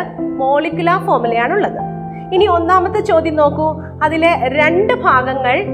ഫോമുലയാണ് 1.06 1.52
ഉള്ളത്. 1.52 1.78
ഇനി 2.34 2.46
ഒന്നാമത്തെ 2.46 3.00
ചോദ്യം 3.00 3.36
നോക്കൂ. 3.36 3.82
അതിലെ 4.02 4.48
രണ്ട് 4.52 4.92
ഭാഗങ്ങൾ 4.92 5.64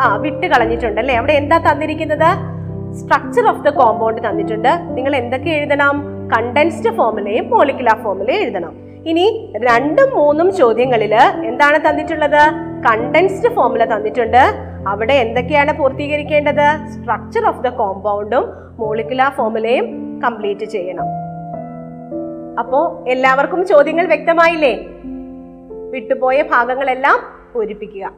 ആ 0.00 0.16
വിട്ട് 0.16 0.46
കളഞ്ഞിട്ടുണ്ട് 0.46 1.00
അല്ലെ? 1.00 1.14
അവിടെ 1.14 1.32
എന്താ 1.32 1.58
തന്നിരിക്കുന്നത്? 1.58 2.30
സ്ട്രക്ചർ 2.92 3.48
ഓഫ് 3.48 3.64
ദ 3.64 3.68
കോമ്പൗണ്ട് 3.68 4.28
തന്നിട്ടുണ്ട്. 4.28 4.68
നിങ്ങൾ 4.68 5.16
എന്തൊക്കെ 5.16 5.50
എഴുതണം? 5.50 6.04
കണ്ടൻസ്ഡ് 6.36 6.96
ഫോർമുലയും 6.96 7.50
മോളിക്കുലാർ 7.50 8.02
ഫോർമുലയും 8.02 8.42
എഴുതണം. 8.42 8.83
ഇനി 9.06 9.52
രണ്ടും 9.56 10.16
മൂന്നും 10.16 10.56
ചോദ്യങ്ങളിൽ 10.56 11.14
എന്താണ് 11.44 11.88
തന്നിട്ടുള്ളത്? 11.88 12.52
കണ്ടൻസ്ഡ് 12.90 13.54
ഫോമുല 13.54 13.84
തന്നിട്ടുണ്ട്. 13.84 14.52
അവിടെ 14.88 15.12
എന്തൊക്കെയാണ് 15.12 15.78
പൂർത്തീകരിക്കേണ്ടത്? 15.78 16.88
സ്ട്രക്ചർ 16.90 17.46
ഓഫ് 17.46 17.60
ദ 17.60 17.68
കോമ്പൗണ്ടും 17.68 18.44
മോളിക്കുലാർ 18.78 19.32
ഫോമുലയും 19.32 20.20
കംപ്ലീറ്റ് 20.24 20.64
ചെയ്യണം. 20.64 21.04
അപ്പോ 22.58 23.04
എല്ലാവർക്കും 23.08 23.66
ചോദ്യങ്ങൾ 23.66 24.06
വ്യക്തമായില്ലേ? 24.06 24.86
വിട്ടുപോയ 25.90 26.42
ഭാഗങ്ങളെല്ലാം 26.42 27.18
പൂരിപ്പിക്കുക. 27.54 28.12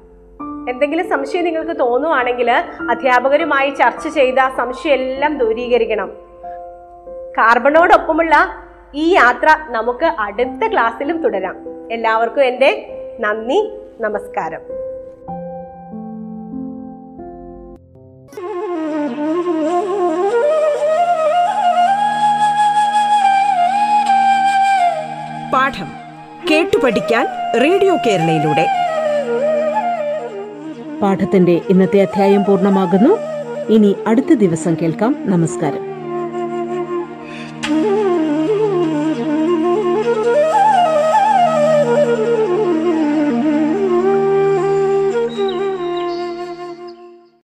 എന്തെങ്കിലും 0.69 1.09
സംശയം 1.09 1.45
നിങ്ങൾക്ക് 1.45 1.81
തോന്നുവാണെങ്കിൽ 1.81 2.51
അധ്യാപകരുമായി 2.91 3.71
ചർച്ച 3.71 4.09
ചെയ്ത 4.09 4.35
സംശയം 4.57 4.93
എല്ലാം 4.93 5.39
ദൂരീകരിക്കണം. 5.39 6.11
കാർബണോടൊപ്പമുള്ള 7.39 8.35
ഈ 8.95 9.15
യാത്ര 9.15 9.47
നമുക്ക് 9.69 10.05
അടുത്ത 10.05 10.73
ക്ലാസ്സിലും 10.73 11.23
തുടരാം. 11.23 11.57
എല്ലാവർക്കും 11.93 12.45
എന്റെ 12.45 12.87
നന്ദി 13.21 13.79
നമസ്കാരം. 14.01 14.61
പാഠം 25.53 25.87
കേട്ടു 26.51 26.77
പഠിക്കാൻ 26.85 27.27
റേഡിയോ 27.63 27.97
കേരളയിലൂടെ. 28.07 28.67
പാഠത്തിന്റെ 31.03 31.61
ഇന്നത്തെ 31.69 32.03
അധ്യായം 32.03 32.45
പൂർണമാകുന്നു. 32.45 33.19
ഇനി 33.73 33.97
അടുത്ത 34.07 34.35
ദിവസം 34.35 34.77
കേൾക്കാം. 34.83 35.17
നമസ്കാരം. 35.21 35.96